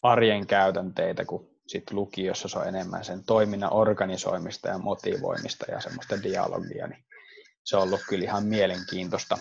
arjen 0.01 0.47
käytänteitä, 0.47 1.25
kun 1.25 1.55
sitten 1.67 1.95
lukiossa 1.95 2.47
se 2.47 2.59
on 2.59 2.67
enemmän 2.67 3.05
sen 3.05 3.23
toiminnan 3.23 3.73
organisoimista 3.73 4.67
ja 4.67 4.77
motivoimista 4.77 5.65
ja 5.71 5.81
semmoista 5.81 6.23
dialogia, 6.23 6.87
niin 6.87 7.04
se 7.65 7.77
on 7.77 7.83
ollut 7.83 8.01
kyllä 8.09 8.23
ihan 8.23 8.45
mielenkiintoista 8.45 9.37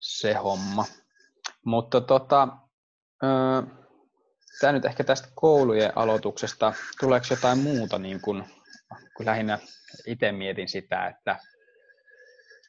se 0.00 0.34
homma. 0.34 0.84
Mutta 1.64 2.00
tota, 2.00 2.48
tämä 4.60 4.72
nyt 4.72 4.84
ehkä 4.84 5.04
tästä 5.04 5.28
koulujen 5.34 5.92
aloituksesta, 5.98 6.72
tuleeko 7.00 7.26
jotain 7.30 7.58
muuta, 7.58 7.98
niin 7.98 8.20
kun, 8.20 8.44
kun 9.16 9.26
lähinnä 9.26 9.58
itse 10.06 10.32
mietin 10.32 10.68
sitä, 10.68 11.06
että, 11.06 11.38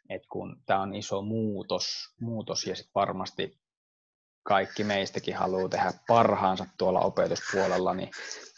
että 0.10 0.28
kun 0.32 0.64
tämä 0.66 0.82
on 0.82 0.96
iso 0.96 1.22
muutos, 1.22 2.14
muutos 2.20 2.68
ja 2.68 2.76
sitten 2.76 2.92
varmasti 2.96 3.60
kaikki 4.44 4.84
meistäkin 4.84 5.36
haluaa 5.36 5.70
tehdä 5.70 5.94
parhaansa 6.08 6.66
tuolla 6.78 7.00
opetuspuolella, 7.00 7.94
niin 7.94 8.12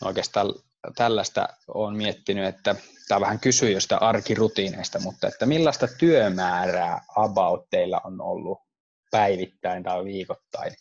oikeastaan 0.03 0.53
tällaista 0.95 1.47
olen 1.67 1.97
miettinyt, 1.97 2.45
että 2.45 2.75
tämä 3.07 3.21
vähän 3.21 3.39
kysyy 3.39 3.71
jo 3.71 3.79
sitä 3.79 3.97
arkirutiineista, 3.97 4.99
mutta 4.99 5.27
että 5.27 5.45
millaista 5.45 5.87
työmäärää 5.99 7.01
about 7.15 7.69
teillä 7.69 8.01
on 8.03 8.21
ollut 8.21 8.59
päivittäin 9.11 9.83
tai 9.83 10.05
viikoittain 10.05 10.71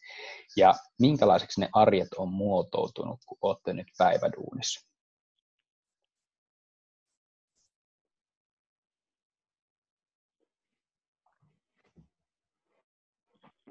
ja 0.57 0.75
minkälaiseksi 1.01 1.61
ne 1.61 1.69
arjet 1.73 2.15
on 2.17 2.29
muotoutunut, 2.29 3.21
kun 3.27 3.39
olette 3.43 3.73
nyt 3.73 3.87
päiväduunissa? 3.99 4.87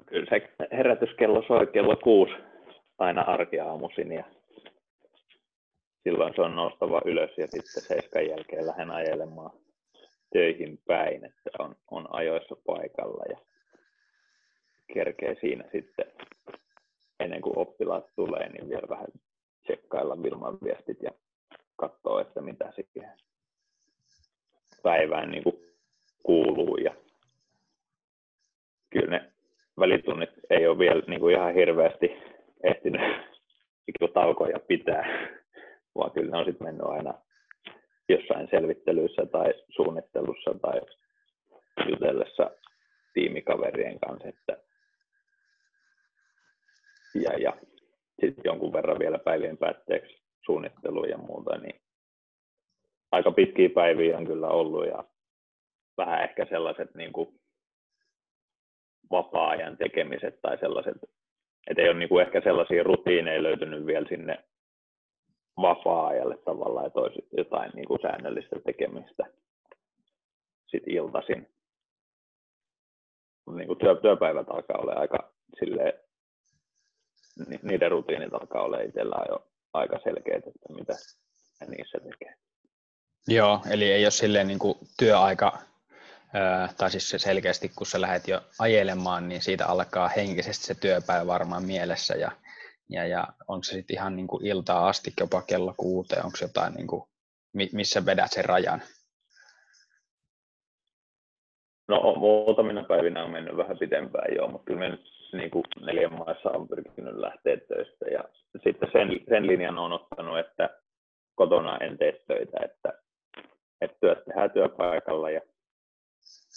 Kyllä 0.06 0.26
se 0.30 0.66
herätyskello 0.76 1.42
soi 1.46 1.66
kello 1.66 1.96
kuusi 1.96 2.32
aina 2.98 3.22
arkiaamuisin 3.22 4.12
ja 4.12 4.24
silloin 6.06 6.34
se 6.36 6.42
on 6.42 6.56
noustava 6.56 7.00
ylös 7.04 7.38
ja 7.38 7.46
sitten 7.46 7.82
seiskan 7.82 8.28
jälkeen 8.28 8.66
lähden 8.66 8.90
ajelemaan 8.90 9.50
töihin 10.32 10.78
päin, 10.86 11.24
että 11.24 11.50
on, 11.58 11.76
on 11.90 12.06
ajoissa 12.10 12.56
paikalla 12.66 13.24
ja 13.28 13.38
kerkee 14.94 15.36
siinä 15.40 15.64
sitten 15.72 16.12
ennen 17.20 17.40
kuin 17.40 17.58
oppilaat 17.58 18.04
tulee, 18.16 18.48
niin 18.48 18.68
vielä 18.68 18.88
vähän 18.88 19.06
tsekkailla 19.62 20.22
Vilman 20.22 20.58
viestit 20.64 21.02
ja 21.02 21.10
katsoa, 21.76 22.20
että 22.20 22.40
mitä 22.40 22.72
siihen 22.72 23.12
päivään 24.82 25.30
niin 25.30 25.42
kuin 25.42 25.56
kuuluu. 26.22 26.76
Ja 26.76 26.94
kyllä 28.90 29.18
ne 29.18 29.32
välitunnit 29.80 30.30
ei 30.50 30.66
ole 30.66 30.78
vielä 30.78 31.02
niin 31.06 31.20
kuin 31.20 31.34
ihan 31.34 31.54
hirveästi 31.54 32.12
ehtinyt 32.64 33.00
taukoja 34.14 34.58
pitää, 34.58 35.36
vaan 35.96 36.10
kyllä 36.10 36.30
ne 36.30 36.38
on 36.38 36.44
sitten 36.44 36.66
mennyt 36.66 36.86
aina 36.86 37.14
jossain 38.08 38.48
selvittelyissä 38.50 39.26
tai 39.26 39.54
suunnittelussa 39.68 40.54
tai 40.62 40.80
jutellessa 41.90 42.50
tiimikaverien 43.14 44.00
kanssa, 44.00 44.28
että 44.28 44.56
ja, 47.14 47.38
ja 47.38 47.52
sitten 48.20 48.44
jonkun 48.44 48.72
verran 48.72 48.98
vielä 48.98 49.18
päivien 49.18 49.56
päätteeksi 49.56 50.22
suunnittelu 50.44 51.04
ja 51.04 51.18
muuta, 51.18 51.58
niin 51.58 51.80
aika 53.12 53.30
pitkiä 53.30 53.68
päiviä 53.74 54.18
on 54.18 54.26
kyllä 54.26 54.48
ollut 54.48 54.86
ja 54.86 55.04
vähän 55.96 56.22
ehkä 56.22 56.46
sellaiset 56.50 56.94
niin 56.94 57.12
kuin 57.12 57.40
vapaa-ajan 59.10 59.76
tekemiset 59.76 60.40
tai 60.42 60.58
sellaiset, 60.58 60.96
että 61.70 61.82
ei 61.82 61.88
ole 61.88 61.98
niin 61.98 62.08
kuin 62.08 62.26
ehkä 62.26 62.40
sellaisia 62.40 62.82
rutiineja 62.82 63.42
löytynyt 63.42 63.86
vielä 63.86 64.08
sinne 64.08 64.44
vapaa-ajalle 65.62 66.36
tavallaan, 66.36 66.86
että 66.86 67.00
olisi 67.00 67.28
jotain 67.36 67.70
niin 67.74 67.86
kuin 67.86 68.00
säännöllistä 68.02 68.56
tekemistä 68.66 69.24
sitten 70.66 70.94
iltaisin. 70.94 71.48
Niin 73.56 73.66
kuin 73.66 73.78
työ, 73.78 73.94
työpäivät 73.94 74.46
alkaa 74.50 74.78
olla 74.78 74.92
aika 74.92 75.32
silleen, 75.58 75.92
niiden 77.62 77.90
rutiinit 77.90 78.34
alkaa 78.34 78.62
olla 78.62 78.80
itsellä 78.80 79.24
jo 79.28 79.46
aika 79.72 79.98
selkeät, 80.04 80.46
että 80.46 80.72
mitä 80.74 80.92
niissä 81.68 81.98
tekee. 81.98 82.34
Joo, 83.28 83.60
eli 83.70 83.92
ei 83.92 84.04
ole 84.04 84.10
silleen 84.10 84.46
niin 84.46 84.58
kuin 84.58 84.78
työaika 84.98 85.58
tai 86.76 86.90
siis 86.90 87.10
se 87.10 87.18
selkeästi, 87.18 87.68
kun 87.68 87.86
sä 87.86 88.00
lähdet 88.00 88.28
jo 88.28 88.40
ajelemaan, 88.58 89.28
niin 89.28 89.42
siitä 89.42 89.66
alkaa 89.66 90.08
henkisesti 90.08 90.64
se 90.66 90.74
työpäivä 90.74 91.26
varmaan 91.26 91.64
mielessä 91.64 92.14
ja, 92.14 92.32
ja, 92.88 93.06
ja 93.06 93.26
onko 93.48 93.64
se 93.64 93.72
sitten 93.72 93.96
ihan 93.96 94.16
niin 94.16 94.26
kuin 94.26 94.46
iltaa 94.46 94.88
asti 94.88 95.12
jopa 95.20 95.42
kello 95.42 95.74
kuuteen, 95.76 96.24
onko 96.24 96.38
jotain, 96.42 96.74
niin 96.74 96.86
kuin, 96.86 97.02
missä 97.72 98.06
vedät 98.06 98.32
sen 98.32 98.44
rajan? 98.44 98.82
No 101.88 102.14
muutamina 102.14 102.84
päivinä 102.84 103.24
on 103.24 103.30
mennyt 103.30 103.56
vähän 103.56 103.78
pitempään 103.78 104.34
jo, 104.34 104.48
mutta 104.48 104.64
kyllä 104.64 104.88
nyt 104.88 105.00
niin 105.32 105.50
kuin 105.50 105.64
neljän 105.80 106.12
maassa 106.12 106.50
on 106.50 106.68
pyrkinyt 106.68 107.16
lähteä 107.16 107.56
töistä 107.56 108.04
ja 108.04 108.24
sitten 108.64 108.88
sen, 108.92 109.08
sen 109.28 109.46
linjan 109.46 109.78
on 109.78 109.92
ottanut, 109.92 110.38
että 110.38 110.70
kotona 111.34 111.78
en 111.78 111.98
tee 111.98 112.12
töitä, 112.26 112.58
että, 112.64 112.92
että 113.80 113.96
työt 114.00 114.24
tehdään 114.24 114.50
työpaikalla 114.50 115.30
ja 115.30 115.40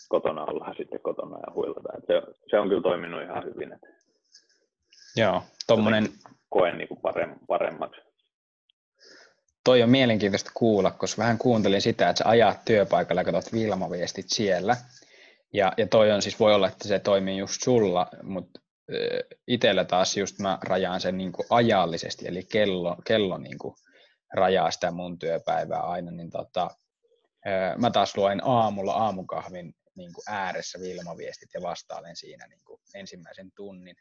kotona 0.09 0.45
ollaan 0.45 0.75
sitten 0.77 0.99
kotona 0.99 1.37
ja 1.37 1.53
huilataan. 1.53 2.01
Se, 2.07 2.21
se 2.49 2.59
on 2.59 2.69
kyllä 2.69 2.81
toiminut 2.81 3.23
ihan 3.23 3.45
hyvin. 3.45 3.73
Että 3.73 3.87
Joo, 5.15 5.43
tuommoinen... 5.67 6.09
Koen 6.49 6.77
niin 6.77 6.87
kuin 6.87 6.99
paremmaksi. 7.47 8.01
Toi 9.63 9.83
on 9.83 9.89
mielenkiintoista 9.89 10.51
kuulla, 10.53 10.91
koska 10.91 11.21
vähän 11.21 11.37
kuuntelin 11.37 11.81
sitä, 11.81 12.09
että 12.09 12.23
sä 12.23 12.29
ajat 12.29 12.65
työpaikalla 12.65 13.21
ja 13.21 13.25
katsot 13.25 13.53
Vilma-viestit 13.53 14.29
siellä. 14.29 14.77
Ja, 15.53 15.73
ja 15.77 15.87
toi 15.87 16.11
on 16.11 16.21
siis, 16.21 16.39
voi 16.39 16.53
olla, 16.53 16.67
että 16.67 16.87
se 16.87 16.99
toimii 16.99 17.37
just 17.37 17.63
sulla, 17.63 18.07
mutta 18.23 18.59
itsellä 19.47 19.85
taas 19.85 20.17
just 20.17 20.39
mä 20.39 20.57
rajaan 20.63 21.01
sen 21.01 21.17
niin 21.17 21.31
kuin 21.31 21.45
ajallisesti, 21.49 22.27
eli 22.27 22.43
kello, 22.43 22.95
kello 23.05 23.37
niin 23.37 23.57
kuin 23.57 23.75
rajaa 24.33 24.71
sitä 24.71 24.91
mun 24.91 25.19
työpäivää 25.19 25.81
aina, 25.81 26.11
niin 26.11 26.29
tota, 26.29 26.69
mä 27.77 27.91
taas 27.91 28.17
luen 28.17 28.41
aamulla 28.43 28.93
aamukahvin 28.93 29.73
niin 29.95 30.13
kuin 30.13 30.23
ääressä 30.27 30.79
Vilma-viestit 30.79 31.49
ja 31.53 31.61
vastailen 31.61 32.15
siinä 32.15 32.47
niin 32.47 32.61
kuin 32.65 32.81
ensimmäisen 32.95 33.51
tunnin 33.55 33.95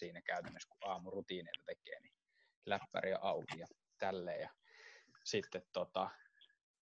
siinä 0.00 0.22
käytännössä, 0.22 0.68
kun 0.68 0.90
aamurutiineita 0.90 1.62
tekee, 1.66 2.00
niin 2.00 2.12
läppäri 2.66 3.14
on 3.14 3.22
auki 3.22 3.58
ja 3.58 3.66
tälleen. 3.98 4.40
Ja 4.40 4.50
sitten 5.24 5.62
tota, 5.72 6.10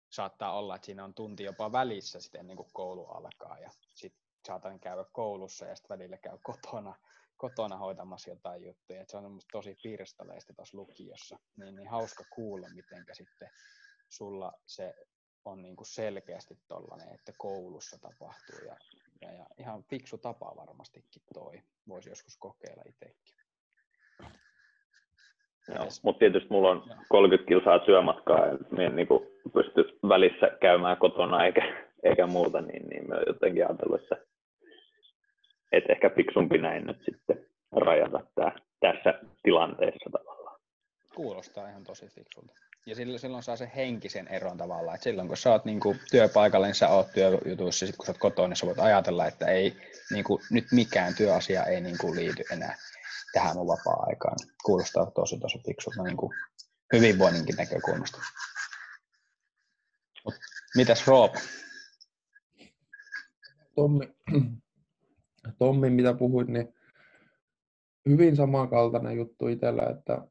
saattaa 0.09 0.57
olla, 0.57 0.75
että 0.75 0.85
siinä 0.85 1.03
on 1.03 1.13
tunti 1.13 1.43
jopa 1.43 1.71
välissä 1.71 2.19
sitten 2.19 2.39
ennen 2.39 2.57
kuin 2.57 2.69
koulu 2.73 3.05
alkaa 3.05 3.59
ja 3.59 3.69
sitten 3.95 4.23
saatan 4.47 4.79
käydä 4.79 5.05
koulussa 5.11 5.65
ja 5.65 5.75
sitten 5.75 5.97
välillä 5.97 6.17
käy 6.17 6.37
kotona, 6.43 6.95
kotona 7.37 7.77
hoitamassa 7.77 8.29
jotain 8.29 8.63
juttuja. 8.63 9.01
Et 9.01 9.09
se 9.09 9.17
on 9.17 9.39
tosi 9.51 9.75
pirstaleista 9.83 10.53
tuossa 10.53 10.77
lukiossa. 10.77 11.39
Niin, 11.57 11.75
niin 11.75 11.87
hauska 11.87 12.23
kuulla, 12.35 12.67
miten 12.69 13.05
sitten 13.13 13.49
sulla 14.09 14.53
se 14.65 14.93
on 15.45 15.61
niin 15.61 15.75
kuin 15.75 15.87
selkeästi 15.87 16.55
tollainen, 16.67 17.13
että 17.13 17.31
koulussa 17.37 17.97
tapahtuu 18.01 18.65
ja, 18.65 18.77
ja, 19.23 19.31
ja 19.33 19.45
ihan 19.59 19.83
fiksu 19.83 20.17
tapa 20.17 20.53
varmastikin 20.55 21.21
toi. 21.33 21.61
Voisi 21.87 22.09
joskus 22.09 22.37
kokeilla 22.37 22.83
itsekin. 22.85 23.35
Joo, 25.67 25.87
mutta 26.03 26.19
tietysti 26.19 26.49
mulla 26.49 26.69
on 26.69 26.83
30 27.09 27.47
kilsaa 27.47 27.79
työmatkaa 27.79 28.45
ja 28.47 28.57
minä 28.71 28.83
en 28.83 28.95
niin 28.95 29.07
pysty 29.53 29.99
välissä 30.09 30.57
käymään 30.61 30.97
kotona 30.97 31.45
eikä, 31.45 31.85
eikä 32.03 32.27
muuta, 32.27 32.61
niin, 32.61 32.87
niin 32.89 33.07
mä 33.07 33.15
jotenkin 33.27 33.67
ajatellut, 33.67 34.01
että, 34.01 34.17
että 35.71 35.93
ehkä 35.93 36.09
fiksumpi 36.09 36.57
näin 36.57 36.87
nyt 36.87 36.97
sitten 37.05 37.45
rajata 37.71 38.19
tää, 38.35 38.55
tässä 38.79 39.19
tilanteessa 39.43 40.09
tavallaan. 40.11 40.42
Kuulostaa 41.15 41.69
ihan 41.69 41.83
tosi 41.83 42.07
fiksulta. 42.07 42.53
Ja 42.85 42.95
silloin, 42.95 43.19
silloin 43.19 43.43
saa 43.43 43.55
se 43.55 43.71
henkisen 43.75 44.27
eron 44.27 44.57
tavallaan, 44.57 44.95
että 44.95 45.03
silloin 45.03 45.27
kun 45.27 45.37
sä 45.37 45.51
oot 45.51 45.65
niin 45.65 45.79
kuin 45.79 45.99
työpaikalla, 46.11 46.67
niin 46.67 46.75
sä 46.75 46.89
oot 46.89 47.11
työjutuissa, 47.11 47.85
sitten 47.85 47.97
kun 47.97 48.05
sä 48.05 48.11
oot 48.11 48.17
kotona, 48.17 48.47
niin 48.47 48.57
sä 48.57 48.65
voit 48.65 48.79
ajatella, 48.79 49.27
että 49.27 49.45
ei, 49.45 49.77
niin 50.11 50.23
kuin, 50.23 50.41
nyt 50.49 50.65
mikään 50.71 51.15
työasia 51.15 51.63
ei 51.63 51.81
niin 51.81 51.97
kuin 51.97 52.15
liity 52.15 52.43
enää 52.49 52.77
tähän 53.31 53.55
mun 53.55 53.67
vapaa-aikaan. 53.67 54.37
Kuulostaa 54.65 55.11
tosi 55.11 55.39
tosi 55.39 55.59
fiksulta 55.65 56.03
niin 56.03 56.17
kuin 56.17 56.33
hyvinvoinninkin 56.93 57.55
näkökulmasta. 57.55 58.19
Mut, 60.25 60.35
mitäs 60.75 61.07
Roop? 61.07 61.35
Tommi, 63.75 64.13
Tommi, 65.59 65.89
mitä 65.89 66.13
puhuit, 66.13 66.47
niin 66.47 66.73
hyvin 68.09 68.35
samankaltainen 68.35 69.17
juttu 69.17 69.47
itsellä, 69.47 69.83
että 69.97 70.27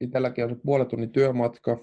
itselläkin 0.00 0.44
on 0.44 0.50
se 0.50 0.56
puolen 0.64 0.86
tunnin 0.86 1.12
työmatka, 1.12 1.78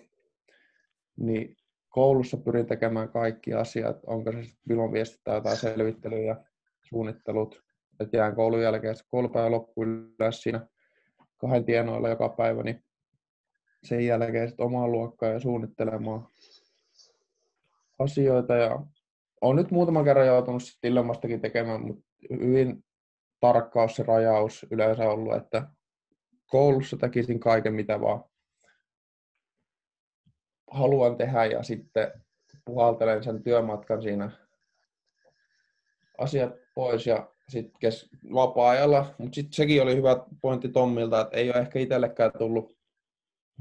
niin 1.20 1.56
koulussa 1.90 2.38
pyrin 2.38 2.66
tekemään 2.66 3.10
kaikki 3.10 3.54
asiat, 3.54 3.98
onko 4.06 4.32
se 4.32 4.44
sitten 4.44 4.62
vilon 4.70 4.94
viestit 4.94 5.24
tai 5.24 5.58
selvittelyjä, 5.58 6.36
suunnittelut, 6.82 7.64
että 8.00 8.18
jään 8.18 8.36
koulun 8.36 8.62
jälkeen, 8.62 8.96
se 8.96 9.04
koulupäivä 9.08 9.52
loppuu 9.52 9.84
yleensä 9.84 10.42
siinä 10.42 10.68
kahden 11.38 11.66
tienoilla 11.66 12.10
joka 12.10 12.30
päivä, 12.30 12.64
niin 12.64 12.84
sen 13.84 14.06
jälkeen 14.06 14.48
sitten 14.48 14.66
omaa 14.66 14.88
luokkaa 14.88 15.30
ja 15.30 15.40
suunnittelemaan 15.40 16.28
asioita. 18.00 18.56
Ja 18.56 18.80
olen 19.42 19.56
nyt 19.56 19.72
muutaman 19.72 20.04
kerran 20.04 20.28
joutunut 20.28 20.64
sitten 20.64 21.42
tekemään, 21.42 21.82
mutta 21.82 22.04
hyvin 22.32 22.84
tarkkaus 23.40 23.96
se 23.96 24.04
rajaus 24.04 24.66
yleensä 24.72 25.10
ollut, 25.10 25.36
että 25.36 25.68
koulussa 26.48 26.98
tekisin 26.98 27.40
kaiken, 27.40 27.74
mitä 27.74 28.02
vaan 28.02 28.24
haluan 30.72 31.18
tehdä 31.18 31.46
ja 31.46 31.64
sitten 31.64 32.12
puhaltelen 32.66 33.24
sen 33.24 33.44
työmatkan 33.44 34.02
siinä 34.02 34.32
asiat 36.18 36.54
pois 36.76 37.08
ja 37.08 37.30
sitten 37.50 37.80
kes- 37.80 38.10
vapaa-ajalla, 38.34 39.16
mutta 39.18 39.36
sitten 39.36 39.54
sekin 39.54 39.82
oli 39.82 39.96
hyvä 39.96 40.26
pointti 40.42 40.70
Tommilta, 40.70 41.22
että 41.22 41.38
ei 41.38 41.50
ole 41.50 41.60
ehkä 41.60 41.80
itsellekään 41.80 42.32
tullut, 42.38 42.78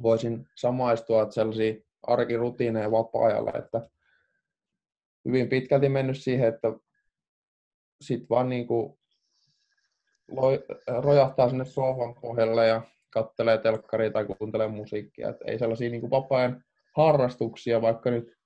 voisin 0.03 0.49
samaistua, 0.55 1.23
että 1.23 1.35
sellaisia 1.35 1.75
arkirutiineja 2.03 2.91
vapaa-ajalla, 2.91 3.53
että 3.59 3.91
hyvin 5.25 5.49
pitkälti 5.49 5.89
mennyt 5.89 6.19
siihen, 6.19 6.49
että 6.49 6.69
sitten 8.01 8.29
vaan 8.29 8.49
niin 8.49 8.67
kuin 8.67 8.96
loi, 10.29 10.65
rojahtaa 10.87 11.49
sinne 11.49 11.65
sohvan 11.65 12.15
pohjalle 12.15 12.67
ja 12.67 12.83
kattelee 13.11 13.59
telkkaria 13.59 14.11
tai 14.11 14.25
kuuntelee 14.25 14.69
musiikkia. 14.69 15.29
Et 15.29 15.37
ei 15.45 15.59
sellaisia 15.59 15.91
niin 15.91 16.11
vapaa 16.11 16.51
harrastuksia, 16.97 17.83
vaikka 17.83 18.11
nyt 18.11 18.37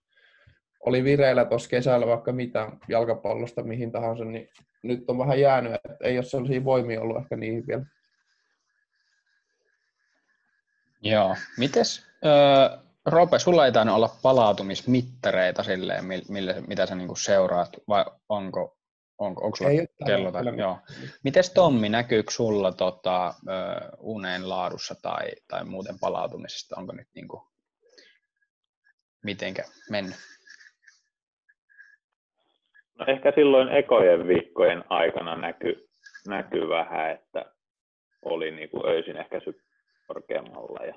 oli 0.86 1.04
vireillä 1.04 1.44
tuossa 1.44 1.70
kesällä 1.70 2.06
vaikka 2.06 2.32
mitä 2.32 2.68
jalkapallosta 2.88 3.62
mihin 3.62 3.92
tahansa, 3.92 4.24
niin 4.24 4.48
nyt 4.82 5.04
on 5.08 5.18
vähän 5.18 5.40
jäänyt, 5.40 5.74
että 5.74 5.96
ei 6.04 6.18
ole 6.18 6.24
sellaisia 6.24 6.64
voimia 6.64 7.00
ollut 7.00 7.16
ehkä 7.16 7.36
niihin 7.36 7.66
vielä. 7.66 7.84
Joo. 11.02 11.36
Mites, 11.58 12.06
öö, 12.24 12.78
Rope, 13.06 13.38
sulla 13.38 13.66
ei 13.66 13.72
olla 13.92 14.16
palautumismittareita 14.22 15.62
silleen, 15.62 16.04
millä, 16.28 16.54
mitä 16.66 16.86
sä 16.86 16.94
niinku 16.94 17.16
seuraat, 17.16 17.70
vai 17.88 18.04
onko, 18.28 18.76
onko, 19.20 19.44
onko 19.44 19.56
sulla 19.56 19.70
ei 19.70 19.86
kello? 20.06 20.32
Tai, 20.32 20.42
joo. 20.56 20.78
Mites 21.24 21.50
Tommi, 21.50 21.88
näkyykö 21.88 22.30
sulla 22.30 22.72
tota, 22.72 23.34
unen 23.98 24.48
laadussa 24.48 24.94
tai, 25.02 25.30
tai 25.48 25.64
muuten 25.64 25.98
palautumisesta, 26.00 26.76
onko 26.78 26.92
nyt 26.92 27.08
niinku, 27.14 27.48
mitenkä 29.24 29.64
mennyt? 29.90 30.16
No 32.98 33.06
ehkä 33.08 33.32
silloin 33.34 33.68
ekojen 33.68 34.28
viikkojen 34.28 34.84
aikana 34.88 35.36
näkyy 35.36 35.88
näky 36.26 36.68
vähän, 36.68 37.10
että 37.10 37.52
oli 38.22 38.50
niinku 38.50 38.86
öisin 38.86 39.16
ehkä 39.16 39.40
korkeammalla 40.06 40.86
ja 40.86 40.94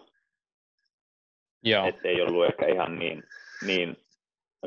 Joo. 1.64 1.86
Et 1.88 2.06
ei 2.06 2.22
ollut 2.22 2.46
ehkä 2.46 2.68
ihan 2.68 3.00
niin, 3.00 3.24
niin 3.66 3.98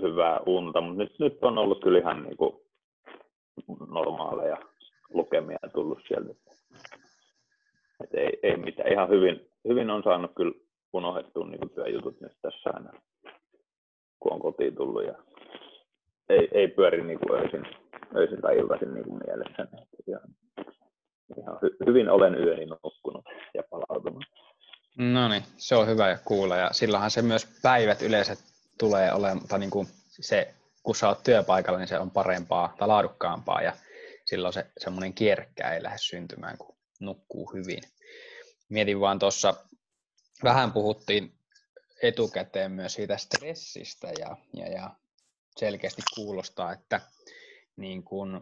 hyvää 0.03 0.41
unta, 0.47 0.81
mutta 0.81 1.03
nyt, 1.03 1.19
nyt 1.19 1.39
on 1.43 1.59
ollut 1.59 1.83
kyllä 1.83 1.99
ihan 1.99 2.23
niin 2.23 2.37
kuin 2.37 2.66
normaaleja 3.89 4.57
lukemia 5.11 5.59
tullut 5.75 5.99
sieltä. 6.09 6.35
Et 8.05 8.15
ei, 8.15 8.39
ei 8.43 8.57
mitään. 8.57 8.93
Ihan 8.93 9.09
hyvin, 9.09 9.51
hyvin 9.69 9.91
on 9.91 10.03
saanut 10.03 10.31
kyllä 10.37 10.53
unohdettua 10.93 11.47
niin 11.47 11.71
työjutut 11.75 12.21
nyt 12.21 12.33
tässä 12.43 12.71
aina, 12.75 12.93
kun 14.21 14.33
on 14.33 14.41
kotiin 14.41 14.77
tullut. 14.77 15.05
Ja 15.05 15.15
ei, 16.29 16.49
ei 16.53 16.69
pyöri 16.69 17.05
niin 17.05 17.19
kuin 17.19 17.41
öisin, 17.41 17.67
öisin 18.17 18.41
tai 18.41 18.59
iltaisin 18.59 18.95
niin 18.95 19.05
kuin 19.05 19.21
mielessä. 19.27 19.67
Ihan, 20.09 20.29
ihan 21.39 21.59
hy, 21.63 21.77
hyvin 21.87 22.11
olen 22.11 22.35
yöni 22.35 22.67
nukkunut 22.67 23.25
ja 23.55 23.63
palautunut. 23.71 24.25
No 24.99 25.29
niin, 25.29 25.43
se 25.57 25.77
on 25.77 25.87
hyvä 25.87 26.09
ja 26.09 26.19
kuulla. 26.25 26.57
Ja 26.57 26.73
silloinhan 26.73 27.11
se 27.11 27.23
myös 27.23 27.61
päivät 27.63 28.03
yleensä 28.03 28.35
tulee 28.79 29.13
olemaan, 29.13 29.49
tai 29.49 29.59
niin 29.59 29.71
kuin 29.71 29.87
se, 30.09 30.55
kun 30.87 30.97
sä 30.97 31.09
oot 31.09 31.23
työpaikalla, 31.23 31.79
niin 31.79 31.89
se 31.89 31.99
on 31.99 32.11
parempaa 32.11 32.75
tai 32.79 32.89
laadukkaampaa. 32.89 33.63
Ja 33.63 33.73
silloin 34.25 34.55
se 34.55 34.67
semmoinen 34.79 35.15
kierkkää 35.15 35.75
ei 35.75 35.83
lähde 35.83 35.99
syntymään, 35.99 36.59
kun 36.59 36.77
nukkuu 37.01 37.53
hyvin. 37.53 37.83
Mietin 38.69 39.01
vaan 39.01 39.19
tuossa, 39.19 39.55
vähän 40.45 40.73
puhuttiin 40.73 41.35
etukäteen 42.03 42.73
myös 42.73 42.95
siitä 42.95 43.17
stressistä 43.17 44.09
ja, 44.19 44.37
ja, 44.53 44.69
ja 44.69 44.91
selkeästi 45.57 46.03
kuulostaa, 46.15 46.73
että 46.73 47.01
niin 47.77 48.03
kuin, 48.05 48.35
ä, 48.35 48.41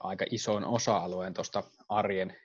aika 0.00 0.24
ison 0.30 0.64
osa-alueen 0.64 1.34
tuosta 1.34 1.62
arjen 1.88 2.36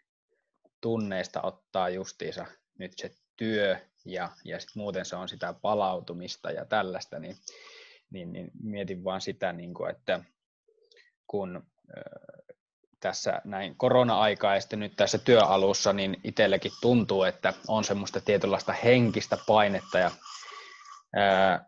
tunneista 0.82 1.42
ottaa 1.42 1.90
justiinsa 1.90 2.46
nyt 2.80 2.94
se 2.98 3.12
työ 3.36 3.78
ja, 4.06 4.30
ja 4.46 4.60
sit 4.60 4.76
muuten 4.76 5.06
se 5.06 5.16
on 5.16 5.30
sitä 5.30 5.54
palautumista 5.62 6.52
ja 6.52 6.66
tällaista, 6.66 7.20
niin, 7.20 7.38
niin, 8.14 8.34
niin 8.34 8.52
mietin 8.64 9.04
vaan 9.04 9.22
sitä, 9.22 9.54
niin 9.54 9.74
kuin, 9.74 9.92
että 9.92 10.20
kun 11.28 11.64
tässä 13.00 13.42
näin 13.44 13.76
korona-aikaa 13.78 14.56
ja 14.56 14.62
sitten 14.62 14.80
nyt 14.80 14.96
tässä 14.96 15.18
työalussa, 15.18 15.94
niin 15.94 16.18
itsellekin 16.24 16.72
tuntuu, 16.82 17.24
että 17.24 17.54
on 17.68 17.84
semmoista 17.84 18.22
tietynlaista 18.22 18.74
henkistä 18.74 19.38
painetta 19.48 20.00
ja 20.00 20.12
ää, 21.16 21.66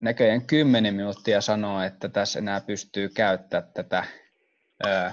näköjään 0.00 0.46
10 0.46 0.94
minuuttia 0.94 1.40
sanoo, 1.40 1.82
että 1.82 2.08
tässä 2.08 2.38
enää 2.38 2.60
pystyy 2.60 3.08
käyttämään 3.08 3.72
tätä. 3.74 4.04
Ää, 4.86 5.12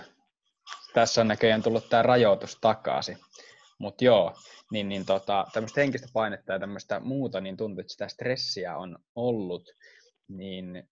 tässä 0.93 1.21
on 1.21 1.27
näköjään 1.27 1.63
tullut 1.63 1.89
tämä 1.89 2.03
rajoitus 2.03 2.57
takaisin. 2.61 3.17
Mutta 3.81 4.05
joo, 4.05 4.35
niin, 4.71 4.89
niin 4.89 5.05
tota, 5.05 5.47
tämmöistä 5.53 5.81
henkistä 5.81 6.07
painetta 6.13 6.53
ja 6.53 6.59
tämmöistä 6.59 6.99
muuta, 6.99 7.41
niin 7.41 7.57
tuntuu, 7.57 7.81
että 7.81 7.91
sitä 7.91 8.07
stressiä 8.07 8.77
on 8.77 8.97
ollut, 9.15 9.69
niin 10.27 10.89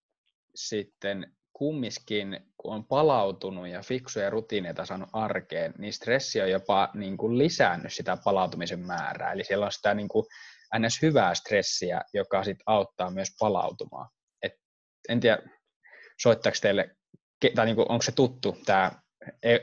sitten 0.54 1.36
kummiskin, 1.52 2.40
kun 2.56 2.74
on 2.74 2.84
palautunut 2.84 3.68
ja 3.68 3.82
fiksuja 3.82 4.30
rutiineita 4.30 4.86
saanut 4.86 5.08
arkeen, 5.12 5.74
niin 5.78 5.92
stressi 5.92 6.40
on 6.40 6.50
jopa 6.50 6.90
niin 6.94 7.16
kuin 7.16 7.38
lisännyt 7.38 7.92
sitä 7.92 8.16
palautumisen 8.24 8.80
määrää. 8.80 9.32
Eli 9.32 9.44
siellä 9.44 9.66
on 9.66 9.72
sitä 9.72 9.94
niin 9.94 10.08
kuin 10.08 10.26
ns. 10.78 11.02
hyvää 11.02 11.34
stressiä, 11.34 12.00
joka 12.14 12.44
sitten 12.44 12.64
auttaa 12.66 13.10
myös 13.10 13.28
palautumaan. 13.38 14.08
Et 14.42 14.52
en 15.08 15.20
tiedä, 15.20 15.38
soittaako 16.20 16.58
teille, 16.62 16.96
tai 17.54 17.66
niin 17.66 17.76
kuin, 17.76 17.90
onko 17.90 18.02
se 18.02 18.12
tuttu 18.12 18.56
tämä 18.66 18.92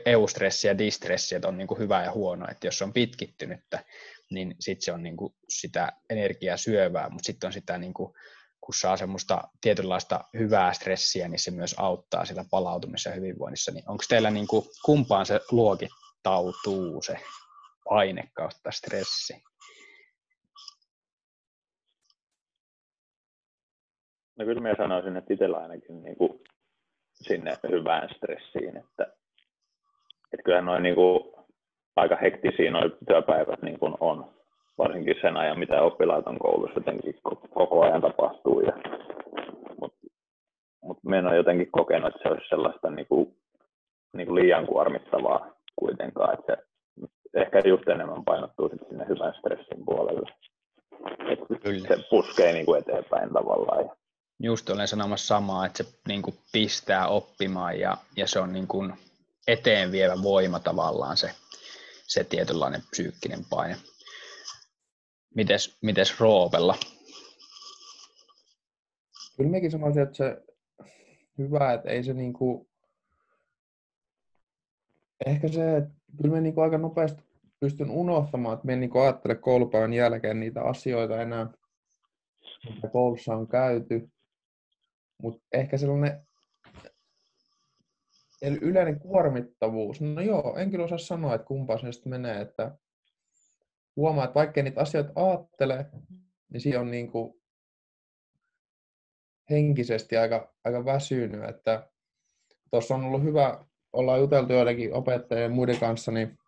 eustressi 0.06 0.68
ja 0.68 0.78
distressi, 0.78 1.34
että 1.34 1.48
on 1.48 1.58
niin 1.58 1.68
kuin 1.68 1.78
hyvä 1.78 2.04
ja 2.04 2.12
huono, 2.12 2.46
että 2.50 2.66
jos 2.66 2.82
on 2.82 2.92
pitkittynyttä, 2.92 3.84
niin 4.30 4.54
sitten 4.60 4.84
se 4.84 4.92
on 4.92 5.02
niin 5.02 5.16
kuin 5.16 5.34
sitä 5.48 5.92
energiaa 6.10 6.56
syövää, 6.56 7.08
mutta 7.08 7.26
sitten 7.26 7.48
on 7.48 7.52
sitä, 7.52 7.78
niin 7.78 7.94
kuin, 7.94 8.12
kun 8.60 8.74
saa 8.74 8.96
semmoista 8.96 9.48
tietynlaista 9.60 10.24
hyvää 10.38 10.72
stressiä, 10.72 11.28
niin 11.28 11.38
se 11.38 11.50
myös 11.50 11.74
auttaa 11.78 12.24
sitä 12.24 12.44
palautumisessa 12.50 13.10
ja 13.10 13.16
hyvinvoinnissa. 13.16 13.72
Niin 13.72 13.90
onko 13.90 14.04
teillä 14.08 14.30
niin 14.30 14.46
kuin, 14.46 14.64
kumpaan 14.84 15.26
se 15.26 15.40
luokittautuu 15.50 17.02
se 17.02 17.16
paine 17.88 18.30
kautta 18.34 18.70
stressi? 18.70 19.42
No 24.38 24.44
kyllä 24.44 24.60
minä 24.60 24.74
sanoisin, 24.76 25.16
että 25.16 25.34
itsellä 25.34 25.58
ainakin 25.58 26.02
niin 26.02 26.16
kuin 26.16 26.40
sinne 27.14 27.58
hyvään 27.70 28.08
stressiin, 28.16 28.76
että 28.76 29.17
että 30.32 30.42
kyllä 30.44 30.60
noin 30.60 30.82
niin 30.82 30.94
kuin, 30.94 31.20
aika 31.96 32.16
hektisiä 32.16 32.70
noin 32.70 32.92
työpäivät 33.08 33.62
niin 33.62 33.78
kuin 33.78 33.94
on, 34.00 34.30
varsinkin 34.78 35.14
sen 35.20 35.36
ajan, 35.36 35.58
mitä 35.58 35.82
oppilaat 35.82 36.26
on 36.26 36.38
koulussa 36.38 36.80
jotenkin 36.80 37.14
koko 37.54 37.84
ajan 37.84 38.00
tapahtuu. 38.00 38.60
Ja, 38.60 38.72
mutta 39.80 39.98
mut 40.82 40.98
me 41.04 41.18
en 41.18 41.26
ole 41.26 41.36
jotenkin 41.36 41.70
kokenut, 41.70 42.08
että 42.08 42.20
se 42.22 42.28
olisi 42.28 42.48
sellaista 42.48 42.90
niin 42.90 43.06
kuin, 43.06 43.36
niin 44.12 44.26
kuin 44.26 44.34
liian 44.34 44.66
kuormittavaa 44.66 45.50
kuitenkaan, 45.76 46.34
että 46.38 46.56
se 47.32 47.40
ehkä 47.40 47.62
just 47.64 47.88
enemmän 47.88 48.24
painottuu 48.24 48.68
sitten 48.68 48.88
sinne 48.88 49.06
hyvän 49.08 49.34
stressin 49.38 49.84
puolelle. 49.84 50.30
Että 51.32 51.54
Kyllä. 51.62 51.88
se 51.88 52.04
puskee 52.10 52.52
niin 52.52 52.66
kuin 52.66 52.80
eteenpäin 52.80 53.32
tavallaan. 53.32 53.90
Just 54.40 54.70
olen 54.70 54.88
sanomassa 54.88 55.34
samaa, 55.34 55.66
että 55.66 55.82
se 55.82 55.98
niin 56.08 56.22
kuin 56.22 56.34
pistää 56.52 57.08
oppimaan 57.08 57.80
ja, 57.80 57.96
ja 58.16 58.26
se 58.26 58.40
on 58.40 58.52
niin 58.52 58.66
kuin 58.66 58.92
eteen 59.48 59.92
vievä 59.92 60.22
voima 60.22 60.60
tavallaan 60.60 61.16
se, 61.16 61.30
se 62.06 62.24
tietynlainen 62.24 62.82
psyykkinen 62.90 63.44
paine. 63.50 63.76
Mites, 65.34 65.78
mites 65.82 66.20
Roopella? 66.20 66.74
Kyllä 69.36 69.50
mekin 69.50 69.70
sanoisin, 69.70 70.02
että 70.02 70.16
se 70.16 70.42
hyvä, 71.38 71.72
että 71.72 71.88
ei 71.88 72.04
se 72.04 72.14
niinku, 72.14 72.68
ehkä 75.26 75.48
se, 75.48 75.76
että 75.76 75.94
kyllä 76.16 76.34
me 76.34 76.40
niinku 76.40 76.60
aika 76.60 76.78
nopeasti 76.78 77.22
pystyn 77.60 77.90
unohtamaan, 77.90 78.54
että 78.54 78.66
me 78.66 78.72
en 78.72 78.80
niinku 78.80 78.98
ajattele 78.98 79.34
koulupäivän 79.34 79.92
jälkeen 79.92 80.40
niitä 80.40 80.62
asioita 80.62 81.22
enää, 81.22 81.46
mitä 82.74 82.88
koulussa 82.88 83.34
on 83.34 83.48
käyty. 83.48 84.08
Mutta 85.22 85.42
ehkä 85.52 85.78
sellainen 85.78 86.27
Eli 88.42 88.58
yleinen 88.60 89.00
kuormittavuus. 89.00 90.00
No 90.00 90.20
joo, 90.20 90.56
en 90.56 90.70
kyllä 90.70 90.84
osaa 90.84 90.98
sanoa, 90.98 91.34
että 91.34 91.46
kumpaan 91.46 91.80
se 91.80 91.92
sitten 91.92 92.10
menee, 92.10 92.40
että 92.40 92.78
huomaa, 93.96 94.24
että 94.24 94.34
vaikka 94.34 94.62
niitä 94.62 94.80
asioita 94.80 95.12
ajattelee, 95.14 95.86
niin 96.52 96.60
siinä 96.60 96.80
on 96.80 96.90
niin 96.90 97.10
kuin 97.10 97.34
henkisesti 99.50 100.16
aika, 100.16 100.54
aika 100.64 100.84
väsynyt, 100.84 101.44
että 101.44 101.90
tuossa 102.70 102.94
on 102.94 103.04
ollut 103.04 103.22
hyvä, 103.22 103.64
olla 103.92 104.18
juteltu 104.18 104.52
joidenkin 104.52 104.94
opettajien 104.94 105.42
ja 105.42 105.48
muiden 105.48 105.80
kanssa, 105.80 106.12
niin 106.12 106.38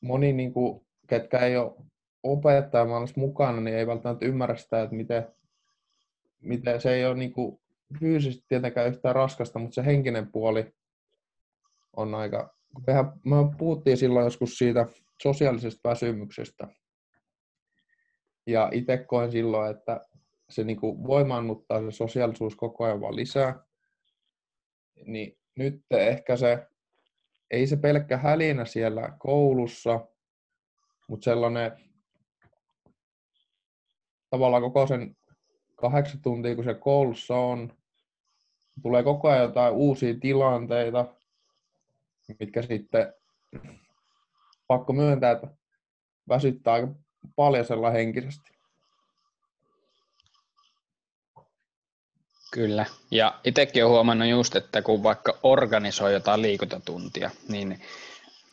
moni, 0.00 0.32
niin 0.32 0.52
kuin, 0.52 0.86
ketkä 1.06 1.38
ei 1.38 1.56
ole 1.56 1.72
opettajamaailmassa 2.22 3.20
mukana, 3.20 3.60
niin 3.60 3.76
ei 3.76 3.86
välttämättä 3.86 4.26
ymmärrä 4.26 4.56
sitä, 4.56 4.82
että 4.82 4.96
miten, 4.96 5.28
miten 6.42 6.80
se 6.80 6.94
ei 6.94 7.06
ole 7.06 7.14
niin 7.14 7.32
kuin 7.32 7.60
fyysisesti 8.00 8.44
tietenkään 8.48 8.88
yhtään 8.88 9.14
raskasta, 9.14 9.58
mutta 9.58 9.74
se 9.74 9.84
henkinen 9.84 10.32
puoli 10.32 10.72
on 11.96 12.14
aika... 12.14 12.54
Mehän, 12.86 13.12
me 13.24 13.36
puhuttiin 13.58 13.96
silloin 13.96 14.24
joskus 14.24 14.58
siitä 14.58 14.86
sosiaalisesta 15.22 15.88
väsymyksestä. 15.88 16.68
Ja 18.46 18.68
itse 18.72 18.96
koen 18.96 19.32
silloin, 19.32 19.70
että 19.70 20.00
se 20.50 20.64
niin 20.64 20.80
kuin 20.80 21.06
voimannuttaa 21.06 21.80
se 21.80 21.90
sosiaalisuus 21.90 22.56
koko 22.56 22.84
ajan 22.84 23.00
vaan 23.00 23.16
lisää. 23.16 23.64
Niin 25.06 25.38
nyt 25.56 25.82
ehkä 25.90 26.36
se, 26.36 26.66
ei 27.50 27.66
se 27.66 27.76
pelkkä 27.76 28.16
hälinä 28.16 28.64
siellä 28.64 29.16
koulussa, 29.18 30.06
mutta 31.08 31.24
sellainen 31.24 31.72
tavallaan 34.30 34.62
koko 34.62 34.86
sen 34.86 35.16
kahdeksan 35.76 36.22
tuntia, 36.22 36.54
kun 36.54 36.64
se 36.64 36.74
koulussa 36.74 37.36
on, 37.36 37.72
tulee 38.82 39.02
koko 39.02 39.28
ajan 39.28 39.42
jotain 39.42 39.74
uusia 39.74 40.14
tilanteita, 40.20 41.04
mitkä 42.40 42.62
sitten 42.62 43.14
pakko 44.66 44.92
myöntää, 44.92 45.30
että 45.30 45.46
väsyttää 46.28 46.74
aika 46.74 46.88
paljon 47.36 47.64
sellainen 47.64 48.00
henkisesti. 48.00 48.54
Kyllä. 52.52 52.86
Ja 53.10 53.40
itsekin 53.44 53.84
olen 53.84 53.92
huomannut 53.92 54.28
just, 54.28 54.56
että 54.56 54.82
kun 54.82 55.02
vaikka 55.02 55.38
organisoi 55.42 56.12
jotain 56.12 56.42
liikuntatuntia, 56.42 57.30
niin 57.48 57.82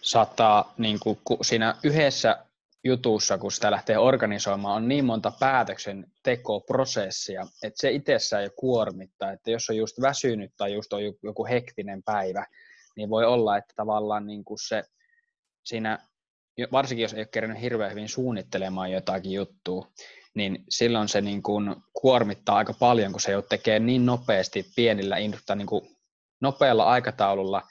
saattaa 0.02 0.74
niin 0.78 1.00
kuin, 1.00 1.20
siinä 1.42 1.76
yhdessä 1.84 2.46
jutussa, 2.84 3.38
kun 3.38 3.52
sitä 3.52 3.72
lähtee 3.72 3.98
organisoimaan, 3.98 4.76
on 4.76 4.88
niin 4.88 5.06
monta 5.06 5.32
päätöksentekoprosessia, 5.40 7.48
että 7.64 7.82
se 7.82 7.92
itsessään 7.92 8.44
jo 8.44 8.50
kuormittaa, 8.56 9.32
että 9.32 9.52
jos 9.52 9.70
on 9.70 9.78
just 9.78 10.02
väsynyt 10.02 10.52
tai 10.58 10.74
just 10.74 10.94
on 10.94 11.02
joku 11.24 11.46
hektinen 11.46 12.04
päivä, 12.04 12.46
niin 12.96 13.10
voi 13.10 13.26
olla, 13.26 13.58
että 13.58 13.74
tavallaan 13.76 14.28
niin 14.28 14.44
kuin 14.44 14.58
se 14.68 14.84
siinä, 15.64 16.00
varsinkin 16.72 17.02
jos 17.02 17.14
ei 17.14 17.20
ole 17.20 17.26
kerännyt 17.26 17.62
hirveän 17.62 17.92
hyvin 17.92 18.10
suunnittelemaan 18.10 18.92
jotakin 18.92 19.32
juttua, 19.32 19.88
niin 20.34 20.64
silloin 20.70 21.08
se 21.08 21.22
niin 21.22 21.44
kuin 21.44 21.76
kuormittaa 21.94 22.58
aika 22.58 22.74
paljon, 22.74 23.12
kun 23.12 23.22
se 23.22 23.32
jo 23.32 23.42
tekee 23.42 23.80
niin 23.80 24.06
nopeasti 24.06 24.66
pienillä, 24.76 25.16
niin 25.56 25.68
kuin 25.68 25.98
nopealla 26.42 26.84
aikataululla 26.84 27.62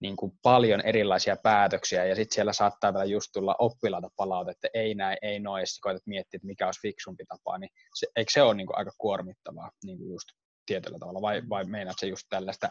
niin 0.00 0.16
kuin 0.16 0.32
paljon 0.42 0.80
erilaisia 0.80 1.36
päätöksiä, 1.36 2.04
ja 2.04 2.14
sitten 2.14 2.34
siellä 2.34 2.52
saattaa 2.52 2.92
vielä 2.92 3.04
just 3.04 3.30
tulla 3.32 3.56
oppilaita 3.58 4.08
palautetta, 4.16 4.66
että 4.66 4.78
ei 4.78 4.94
näin, 4.94 5.18
ei 5.22 5.40
noin, 5.40 5.60
ja 5.60 5.66
sitten 5.66 5.80
koetat 5.82 6.06
miettiä, 6.06 6.36
että 6.38 6.46
mikä 6.46 6.66
olisi 6.66 6.80
fiksumpi 6.80 7.24
tapa, 7.28 7.58
niin 7.58 7.70
se, 7.94 8.06
eikö 8.16 8.32
se 8.32 8.42
ole 8.42 8.54
niin 8.54 8.66
kuin 8.66 8.78
aika 8.78 8.90
kuormittavaa 8.98 9.70
niin 9.84 9.98
kuin 9.98 10.10
just 10.10 10.28
tietyllä 10.66 10.98
tavalla, 10.98 11.22
vai, 11.22 11.42
vai 11.48 11.64
meinaat 11.64 11.96
se 12.00 12.06
just 12.06 12.26
tällaista, 12.30 12.68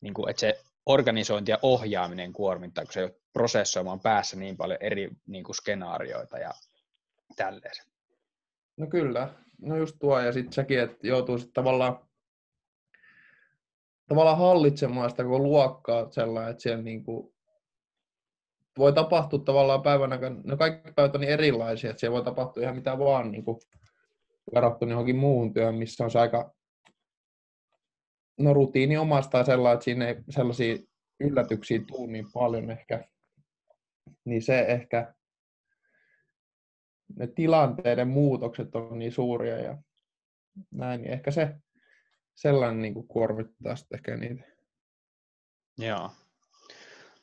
niin 0.00 0.14
kuin, 0.14 0.30
että 0.30 0.40
se 0.40 0.60
organisointi 0.86 1.50
ja 1.50 1.58
ohjaaminen 1.62 2.32
kuormittaa, 2.32 2.84
kun 2.84 2.92
se 2.92 3.00
ei 3.00 3.10
prosessoimaan 3.32 4.00
päässä 4.00 4.36
niin 4.36 4.56
paljon 4.56 4.78
eri 4.80 5.10
niin 5.26 5.44
kuin 5.44 5.56
skenaarioita 5.56 6.38
ja 6.38 6.50
tälleen. 7.36 7.86
No 8.76 8.86
kyllä, 8.86 9.34
no 9.60 9.76
just 9.76 9.96
tuo 10.00 10.20
ja 10.20 10.32
sitten 10.32 10.52
sekin, 10.52 10.80
että 10.80 11.06
joutuu 11.06 11.38
sitten 11.38 11.54
tavallaan, 11.54 12.07
tavallaan 14.08 14.38
hallitsemaan 14.38 15.10
sitä 15.10 15.22
koko 15.22 15.38
luokkaa 15.38 16.10
sellainen, 16.10 16.50
että 16.50 16.62
siellä 16.62 16.82
niinku 16.82 17.34
voi 18.78 18.92
tapahtua 18.92 19.38
tavallaan 19.38 19.82
päivänä, 19.82 20.18
no 20.44 20.56
kaikki 20.56 20.92
päivät 20.92 21.14
on 21.14 21.20
niin 21.20 21.32
erilaisia, 21.32 21.90
että 21.90 22.00
siellä 22.00 22.14
voi 22.14 22.24
tapahtua 22.24 22.62
ihan 22.62 22.76
mitä 22.76 22.98
vaan 22.98 23.32
niin 23.32 23.44
kuin 23.44 23.60
verrattuna 24.54 24.92
johonkin 24.92 25.16
muuhun 25.16 25.54
työhön, 25.54 25.74
missä 25.74 26.04
on 26.04 26.10
se 26.10 26.18
aika 26.18 26.54
no 28.38 28.54
rutiini 28.54 28.96
omasta 28.96 29.44
sellainen, 29.44 29.74
että 29.74 29.84
siinä 29.84 30.08
ei 30.08 30.16
sellaisia 30.30 30.76
yllätyksiä 31.20 31.80
tule 31.86 32.12
niin 32.12 32.26
paljon 32.32 32.70
ehkä. 32.70 33.08
Niin 34.24 34.42
se 34.42 34.60
ehkä 34.60 35.14
ne 37.16 37.26
tilanteiden 37.26 38.08
muutokset 38.08 38.74
on 38.74 38.98
niin 38.98 39.12
suuria 39.12 39.58
ja 39.58 39.78
näin, 40.70 41.00
niin 41.00 41.12
ehkä 41.12 41.30
se 41.30 41.54
sellainen 42.38 42.82
niin 42.82 42.94
kuin 42.94 43.08
kuormittaa 43.08 43.76
sitten 43.76 43.98
ehkä 43.98 44.16
niitä. 44.16 44.44
Joo. 45.78 46.10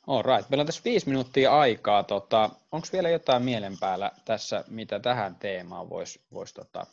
All 0.06 0.22
right. 0.22 0.50
Meillä 0.50 0.62
on 0.62 0.66
tässä 0.66 0.84
viisi 0.84 1.08
minuuttia 1.08 1.58
aikaa. 1.60 2.02
Tota, 2.02 2.50
Onko 2.72 2.86
vielä 2.92 3.08
jotain 3.08 3.42
mielen 3.42 3.72
päällä 3.80 4.10
tässä, 4.24 4.64
mitä 4.70 5.00
tähän 5.00 5.34
teemaan 5.34 5.90
voisi 5.90 6.26
vois, 6.32 6.54
tota, 6.54 6.86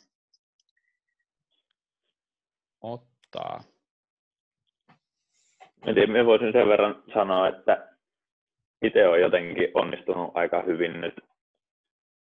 ottaa? 2.80 3.64
En 5.86 6.10
me 6.10 6.26
voisin 6.26 6.52
sen 6.52 6.68
verran 6.68 7.02
sanoa, 7.14 7.48
että 7.48 7.88
itse 8.82 9.08
olen 9.08 9.20
jotenkin 9.20 9.68
onnistunut 9.74 10.30
aika 10.34 10.62
hyvin 10.62 11.00
nyt 11.00 11.14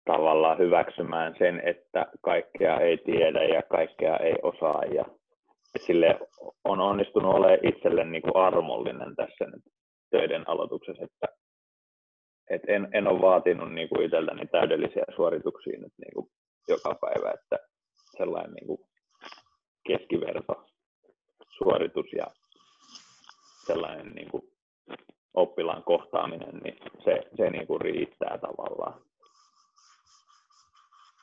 tavallaan 0.05 0.57
hyväksymään 0.57 1.35
sen, 1.37 1.61
että 1.65 2.05
kaikkea 2.21 2.79
ei 2.79 2.97
tiedä 2.97 3.43
ja 3.43 3.61
kaikkea 3.61 4.17
ei 4.17 4.35
osaa. 4.43 4.83
Ja 4.83 5.05
sille 5.85 6.19
on 6.63 6.79
onnistunut 6.79 7.35
olemaan 7.35 7.67
itselle 7.67 8.03
niin 8.03 8.21
kuin 8.21 8.35
armollinen 8.35 9.15
tässä 9.15 9.45
nyt 9.45 9.63
töiden 10.11 10.49
aloituksessa, 10.49 11.03
että, 11.03 11.27
että 12.49 12.71
en, 12.71 12.87
en 12.93 13.07
ole 13.07 13.21
vaatinut 13.21 13.73
niin 13.73 13.89
kuin 13.89 14.05
itseltäni 14.05 14.47
täydellisiä 14.47 15.03
suorituksia 15.15 15.79
nyt 15.79 15.93
niin 15.97 16.13
kuin 16.13 16.27
joka 16.67 16.95
päivä, 17.01 17.31
että 17.31 17.57
sellainen 18.17 18.53
niin 18.53 18.67
kuin 18.67 18.79
keskiverto 19.87 20.65
suoritus 21.57 22.13
ja 22.13 22.27
sellainen 23.65 24.11
niin 24.15 24.31
kuin 24.31 24.43
oppilaan 25.33 25.83
kohtaaminen, 25.83 26.57
niin 26.63 26.77
se, 27.03 27.23
se 27.37 27.49
niin 27.49 27.67
kuin 27.67 27.81
riittää 27.81 28.37
tavallaan. 28.37 29.01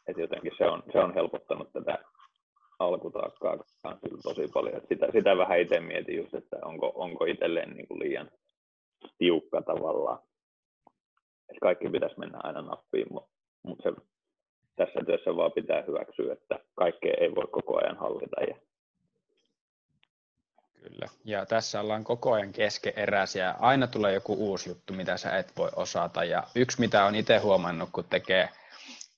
Et 0.06 0.16
jotenkin 0.16 0.52
se 0.58 0.64
on, 0.64 0.82
se 0.92 0.98
on 0.98 1.14
helpottanut 1.14 1.72
tätä 1.72 1.98
alkutaakkaa 2.78 3.56
kyllä 3.82 4.22
tosi 4.22 4.48
paljon. 4.54 4.76
Et 4.76 4.88
sitä, 4.88 5.06
sitä 5.12 5.36
vähän 5.36 5.60
itse 5.60 5.80
mietin 5.80 6.16
just, 6.16 6.34
että 6.34 6.56
onko, 6.62 6.92
onko 6.94 7.24
itselleen 7.24 7.70
niin 7.70 7.88
kuin 7.88 8.00
liian 8.00 8.30
tiukka 9.18 9.62
tavallaan. 9.62 10.18
Et 11.48 11.58
kaikki 11.60 11.88
pitäisi 11.88 12.18
mennä 12.18 12.38
aina 12.42 12.62
nappiin, 12.62 13.06
mutta 13.10 13.30
mut 13.62 13.78
tässä 14.76 15.00
työssä 15.06 15.36
vaan 15.36 15.52
pitää 15.52 15.84
hyväksyä, 15.86 16.32
että 16.32 16.58
kaikkea 16.74 17.14
ei 17.20 17.34
voi 17.34 17.46
koko 17.50 17.78
ajan 17.78 17.96
hallita. 17.96 18.40
Ja... 18.40 18.56
Kyllä, 20.82 21.06
ja 21.24 21.46
tässä 21.46 21.80
ollaan 21.80 22.04
koko 22.04 22.32
ajan 22.32 22.52
keskeeräisiä. 22.52 23.54
Aina 23.58 23.86
tulee 23.86 24.14
joku 24.14 24.34
uusi 24.34 24.70
juttu, 24.70 24.92
mitä 24.92 25.16
sä 25.16 25.36
et 25.38 25.52
voi 25.56 25.70
osata. 25.76 26.24
Ja 26.24 26.42
yksi, 26.54 26.80
mitä 26.80 27.04
on 27.04 27.14
itse 27.14 27.38
huomannut, 27.38 27.88
kun 27.92 28.04
tekee 28.04 28.48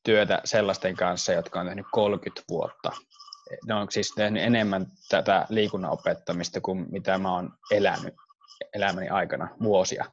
työtä 0.05 0.41
sellaisten 0.45 0.97
kanssa, 0.97 1.33
jotka 1.33 1.61
on 1.61 1.67
tehnyt 1.67 1.87
30 1.93 2.43
vuotta. 2.49 2.93
Ne 3.67 3.75
on 3.75 3.87
siis 3.91 4.13
tehnyt 4.17 4.43
enemmän 4.43 4.87
tätä 5.09 5.47
liikunnan 5.49 5.91
opettamista 5.91 6.61
kuin 6.61 6.87
mitä 6.91 7.19
mä 7.19 7.35
oon 7.35 7.53
elänyt 7.71 8.15
elämäni 8.75 9.09
aikana 9.09 9.49
vuosia, 9.63 10.05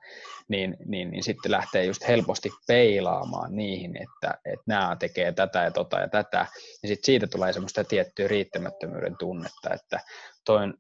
niin, 0.47 0.77
niin, 0.85 1.11
niin 1.11 1.23
sitten 1.23 1.51
lähtee 1.51 1.85
just 1.85 2.07
helposti 2.07 2.49
peilaamaan 2.67 3.55
niihin, 3.55 3.97
että, 3.97 4.37
että 4.45 4.63
nämä 4.67 4.95
tekee 4.99 5.31
tätä 5.31 5.63
ja 5.63 5.71
tota 5.71 5.99
ja 5.99 6.09
tätä, 6.09 6.45
ja 6.83 6.87
sitten 6.87 7.05
siitä 7.05 7.27
tulee 7.27 7.53
semmoista 7.53 7.83
tiettyä 7.83 8.27
riittämättömyyden 8.27 9.17
tunnetta, 9.17 9.73
että 9.73 9.99
toi 10.45 10.63
on 10.63 10.73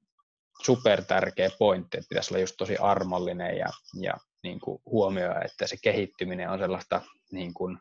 super 0.63 1.03
tärkeä 1.03 1.49
pointti, 1.59 1.97
että 1.97 2.09
pitäisi 2.09 2.33
olla 2.33 2.41
just 2.41 2.55
tosi 2.57 2.77
armollinen 2.77 3.57
ja, 3.57 3.67
ja 4.01 4.13
niin 4.43 4.59
kuin 4.59 4.81
huomioida, 4.85 5.41
että 5.41 5.67
se 5.67 5.75
kehittyminen 5.83 6.49
on 6.49 6.59
sellaista 6.59 7.01
niin 7.31 7.53
kuin 7.53 7.77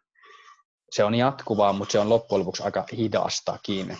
se 0.90 1.04
on 1.04 1.14
jatkuvaa, 1.14 1.72
mutta 1.72 1.92
se 1.92 1.98
on 1.98 2.08
loppujen 2.08 2.40
lopuksi 2.40 2.62
aika 2.62 2.84
hidastakin. 2.92 3.98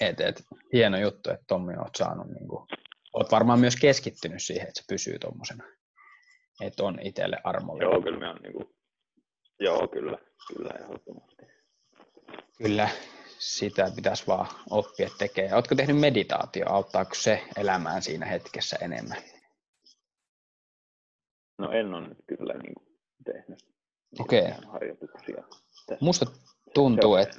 Et, 0.00 0.20
et, 0.20 0.42
hieno 0.72 0.98
juttu, 0.98 1.30
että 1.30 1.44
Tommi 1.48 1.76
olet 1.76 1.94
saanut, 1.96 2.26
niin 2.26 2.48
kuin, 2.48 2.66
olet 3.12 3.32
varmaan 3.32 3.60
myös 3.60 3.76
keskittynyt 3.76 4.42
siihen, 4.42 4.68
että 4.68 4.80
se 4.80 4.84
pysyy 4.88 5.18
tuommoisena. 5.18 5.64
Että 6.60 6.84
on 6.84 6.98
itselle 7.02 7.36
armollinen. 7.44 7.90
Joo, 7.90 8.02
kyllä 8.02 8.18
me 8.18 8.28
on 8.28 8.36
niin 8.42 8.52
kuin, 8.52 8.66
joo, 9.60 9.88
kyllä, 9.88 10.18
kyllä 10.48 10.70
ehdottomasti. 10.80 11.42
Kyllä, 12.58 12.88
sitä 13.38 13.92
pitäisi 13.96 14.26
vaan 14.26 14.46
oppia 14.70 15.08
tekemään. 15.18 15.54
Oletko 15.54 15.74
tehnyt 15.74 16.00
meditaatio? 16.00 16.64
Auttaako 16.68 17.14
se 17.14 17.42
elämään 17.56 18.02
siinä 18.02 18.26
hetkessä 18.26 18.76
enemmän? 18.80 19.22
No 21.58 21.72
en 21.72 21.94
ole 21.94 22.08
nyt 22.08 22.18
kyllä 22.26 22.54
niin 22.54 22.74
kuin 22.74 22.98
tehnyt. 23.24 23.58
Okei. 24.18 24.42
Okay. 24.42 25.98
Musta 26.00 26.26
tuntuu, 26.74 27.16
että 27.16 27.36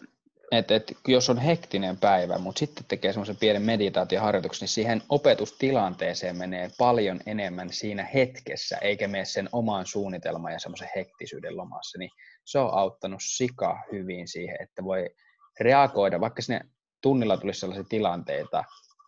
et, 0.51 0.71
et, 0.71 0.97
jos 1.07 1.29
on 1.29 1.37
hektinen 1.37 1.97
päivä, 1.97 2.37
mutta 2.37 2.59
sitten 2.59 2.85
tekee 2.87 3.13
semmoisen 3.13 3.37
pienen 3.37 3.61
meditaatioharjoituksen, 3.61 4.61
niin 4.65 4.73
siihen 4.73 5.01
opetustilanteeseen 5.09 6.35
menee 6.37 6.69
paljon 6.77 7.19
enemmän 7.25 7.73
siinä 7.73 8.03
hetkessä, 8.03 8.77
eikä 8.77 9.07
mene 9.07 9.25
sen 9.25 9.49
oman 9.51 9.85
suunnitelman 9.85 10.53
ja 10.53 10.59
semmoisen 10.59 10.89
hektisyyden 10.95 11.57
lomassa, 11.57 11.97
niin 11.97 12.11
se 12.45 12.59
on 12.59 12.73
auttanut 12.73 13.19
sika 13.23 13.79
hyvin 13.91 14.27
siihen, 14.27 14.57
että 14.61 14.83
voi 14.83 15.09
reagoida, 15.59 16.19
vaikka 16.19 16.41
sinne 16.41 16.61
tunnilla 17.01 17.37
tulisi 17.37 17.59
sellaisia 17.59 17.85
tilanteita, 17.89 18.63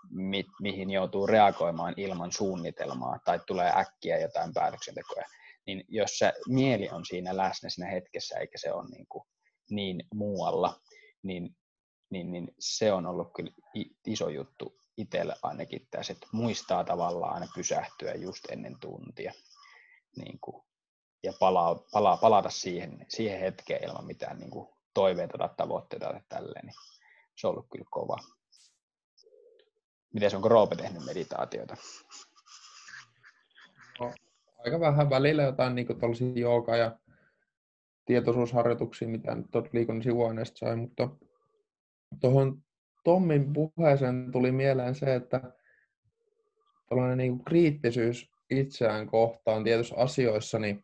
mi- 0.10 0.45
mihin 0.62 0.89
joutuu 0.89 1.27
reagoimaan 1.27 1.93
ilman 1.97 2.32
suunnitelmaa 2.32 3.19
tai 3.25 3.39
tulee 3.47 3.71
äkkiä 3.75 4.19
jotain 4.19 4.54
päätöksentekoja, 4.54 5.25
niin 5.67 5.86
jos 5.88 6.17
se 6.17 6.34
mieli 6.47 6.89
on 6.89 7.06
siinä 7.06 7.38
läsnä 7.38 7.69
siinä 7.69 7.91
hetkessä, 7.91 8.38
eikä 8.39 8.58
se 8.58 8.73
ole 8.73 8.89
niin, 8.89 9.06
kuin 9.10 9.23
niin 9.69 10.04
muualla, 10.13 10.75
niin, 11.24 11.56
niin, 12.10 12.32
niin 12.32 12.54
se 12.60 12.94
on 12.94 13.06
ollut 13.06 13.34
kyllä 13.36 13.52
iso 14.06 14.30
juttu 14.30 14.82
itselle 14.98 15.36
ainakin 15.44 15.88
tässä, 15.92 16.14
että 16.14 16.28
muistaa 16.32 16.84
tavallaan 16.84 17.34
aina 17.34 17.48
pysähtyä 17.56 18.14
just 18.14 18.46
ennen 18.52 18.80
tuntia. 18.80 19.34
Niin 20.18 20.40
kuin, 20.40 20.64
ja 21.24 21.34
palaa, 21.40 21.76
palaa, 21.92 22.18
palata 22.18 22.50
siihen, 22.50 23.06
siihen 23.10 23.40
hetkeen 23.40 23.84
ilman 23.84 24.06
mitään 24.06 24.40
niin 24.40 24.52
kuin 24.52 24.70
toiveita 24.94 25.38
tai 25.38 25.50
tavoitteita 25.58 26.06
tai 26.06 26.22
tälleen, 26.30 26.66
niin 26.66 26.76
se 27.36 27.48
on 27.48 27.52
ollut 27.52 27.68
kyllä 27.72 27.86
kova. 27.92 28.18
Miten 30.14 30.36
onko 30.36 30.50
Roope 30.50 30.76
tehnyt 30.76 31.06
meditaatioita? 31.06 31.78
No, 34.00 34.14
aika 34.66 34.80
vähän 34.80 35.10
välillä 35.10 35.44
jotain 35.44 35.76
niin 35.76 35.88
jooga- 36.36 36.76
ja 36.76 37.00
tietoisuusharjoituksia, 38.06 39.08
mitä 39.08 39.36
nyt 39.36 39.46
tuot 39.52 39.74
liikunnan 39.74 40.04
sivuaineesta 40.04 40.58
sai, 40.58 40.76
mutta 40.76 41.10
tuohon 42.20 42.64
Tommin 43.04 43.54
puheeseen 43.54 44.30
tuli 44.32 44.52
mieleen 44.52 44.96
se, 44.96 45.16
että 45.16 45.42
tällainen 46.90 47.18
niin 47.18 47.44
kriittisyys 47.44 48.32
itseään 48.50 49.08
kohtaan 49.08 49.64
tietyissä 49.64 49.96
asioissa, 49.96 50.60
niin 50.60 50.84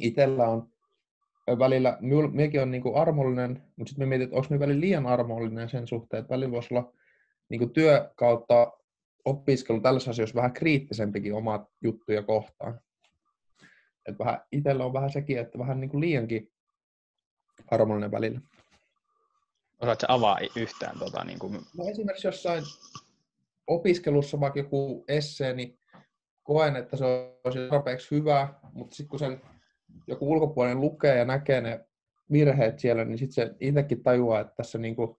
itsellä 0.00 0.48
on 0.48 0.68
välillä, 1.58 1.98
minäkin 2.32 2.62
on 2.62 2.70
niin 2.70 2.82
armollinen, 2.94 3.62
mutta 3.76 3.90
sitten 3.90 4.08
mietin, 4.08 4.24
että 4.24 4.36
onko 4.36 4.58
välillä 4.58 4.80
liian 4.80 5.06
armollinen 5.06 5.68
sen 5.68 5.86
suhteen, 5.86 6.20
että 6.20 6.34
välillä 6.34 6.50
voisi 6.52 6.74
olla 6.74 6.92
niin 7.48 7.70
työ 7.70 8.10
kautta 8.16 8.72
opiskelu 9.24 9.80
tällaisissa 9.80 10.10
asioissa 10.10 10.36
vähän 10.36 10.52
kriittisempikin 10.52 11.34
omat 11.34 11.68
juttuja 11.82 12.22
kohtaan. 12.22 12.80
Että 14.06 14.24
vähän, 14.24 14.40
itsellä 14.52 14.84
on 14.84 14.92
vähän 14.92 15.12
sekin, 15.12 15.38
että 15.38 15.58
vähän 15.58 15.80
niin 15.80 15.90
kuin 15.90 16.00
liiankin 16.00 16.52
harmoninen 17.70 18.10
välillä. 18.10 18.40
Osaatko 19.80 20.06
avaa 20.08 20.38
yhtään? 20.56 20.98
Tota, 20.98 21.24
niin 21.24 21.38
kuin... 21.38 21.52
no 21.78 21.84
esimerkiksi 21.88 22.26
jossain 22.26 22.64
opiskelussa 23.66 24.40
vaikka 24.40 24.58
joku 24.58 25.04
essee, 25.08 25.52
niin 25.52 25.78
koen, 26.42 26.76
että 26.76 26.96
se 26.96 27.04
olisi 27.44 27.68
tarpeeksi 27.70 28.10
hyvä, 28.10 28.54
mutta 28.72 28.96
sitten 28.96 29.10
kun 29.10 29.18
sen 29.18 29.40
joku 30.06 30.30
ulkopuolinen 30.30 30.80
lukee 30.80 31.18
ja 31.18 31.24
näkee 31.24 31.60
ne 31.60 31.84
virheet 32.32 32.78
siellä, 32.78 33.04
niin 33.04 33.18
sitten 33.18 33.34
se 33.34 33.54
itsekin 33.60 34.02
tajuaa, 34.02 34.40
että 34.40 34.54
tässä 34.56 34.78
niin 34.78 34.96
kuin 34.96 35.16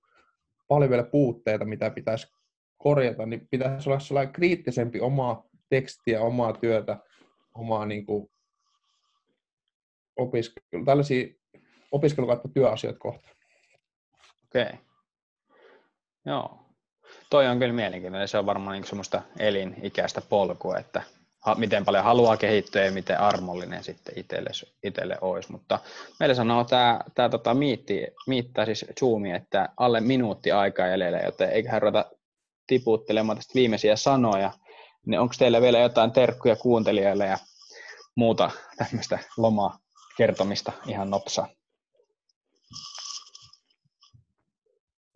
paljon 0.68 0.90
vielä 0.90 1.04
puutteita, 1.04 1.66
mitä 1.66 1.90
pitäisi 1.90 2.28
korjata, 2.78 3.26
niin 3.26 3.48
pitäisi 3.52 3.90
olla 3.90 4.00
sellainen 4.00 4.34
kriittisempi 4.34 5.00
omaa 5.00 5.46
tekstiä, 5.70 6.22
omaa 6.22 6.54
työtä, 6.54 6.98
omaa 7.54 7.86
niin 7.86 8.06
kuin 8.06 8.32
opiskelu, 10.18 10.86
tällaisia 10.86 11.28
opiskelu- 11.92 12.28
kautta 12.28 12.50
työasioita 12.54 13.00
kohtaan. 13.00 13.36
Okei. 14.44 14.64
Okay. 14.64 14.78
Joo. 16.26 16.60
Toi 17.30 17.48
on 17.48 17.60
kyllä 17.60 17.74
mielenkiintoinen. 17.74 18.28
Se 18.28 18.38
on 18.38 18.46
varmaan 18.46 18.74
niin 18.74 18.88
semmoista 18.88 19.22
elinikäistä 19.40 20.22
polkua, 20.30 20.78
että 20.78 21.02
miten 21.58 21.86
paljon 21.86 22.04
haluaa 22.04 22.38
kehittyä 22.38 22.86
ja 22.86 22.92
miten 22.92 23.20
armollinen 23.20 23.84
sitten 23.84 24.20
itselle, 24.20 24.50
itselle 24.84 25.18
olisi. 25.22 25.52
Mutta 25.52 25.80
meillä 26.20 26.36
sanoo 26.36 26.64
tämä, 26.64 27.00
tämä 27.16 27.30
tota, 27.30 27.54
miitti, 27.54 28.08
miittaa 28.28 28.66
siis 28.66 28.86
Zoomi, 29.00 29.32
että 29.32 29.70
alle 29.78 30.02
minuutti 30.02 30.52
aikaa 30.52 30.88
jäljellä, 30.88 31.20
joten 31.20 31.50
eiköhän 31.50 31.82
ruveta 31.82 32.06
tiputtelemaan 32.68 33.38
tästä 33.38 33.56
viimeisiä 33.56 33.96
sanoja. 33.96 34.52
Niin 35.06 35.20
onko 35.20 35.34
teillä 35.38 35.62
vielä 35.62 35.80
jotain 35.80 36.12
terkkuja 36.12 36.56
kuuntelijoille 36.56 37.26
ja 37.26 37.38
muuta 38.16 38.52
tämmöistä 38.78 39.20
lomaa 39.38 39.83
kertomista 40.18 40.72
ihan 40.88 41.10
nopsaa? 41.10 41.48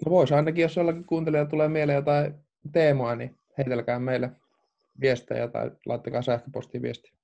No 0.05 0.11
voisi 0.11 0.33
ainakin, 0.33 0.61
jos 0.61 0.75
jollakin 0.75 1.05
kuuntelijalla 1.05 1.49
tulee 1.49 1.67
mieleen 1.67 1.95
jotain 1.95 2.33
teemaa, 2.71 3.15
niin 3.15 3.39
heitelkää 3.57 3.99
meille 3.99 4.31
viestejä 5.01 5.47
tai 5.47 5.71
laittakaa 5.85 6.21
sähköpostiin 6.21 6.81
viestiä. 6.81 7.17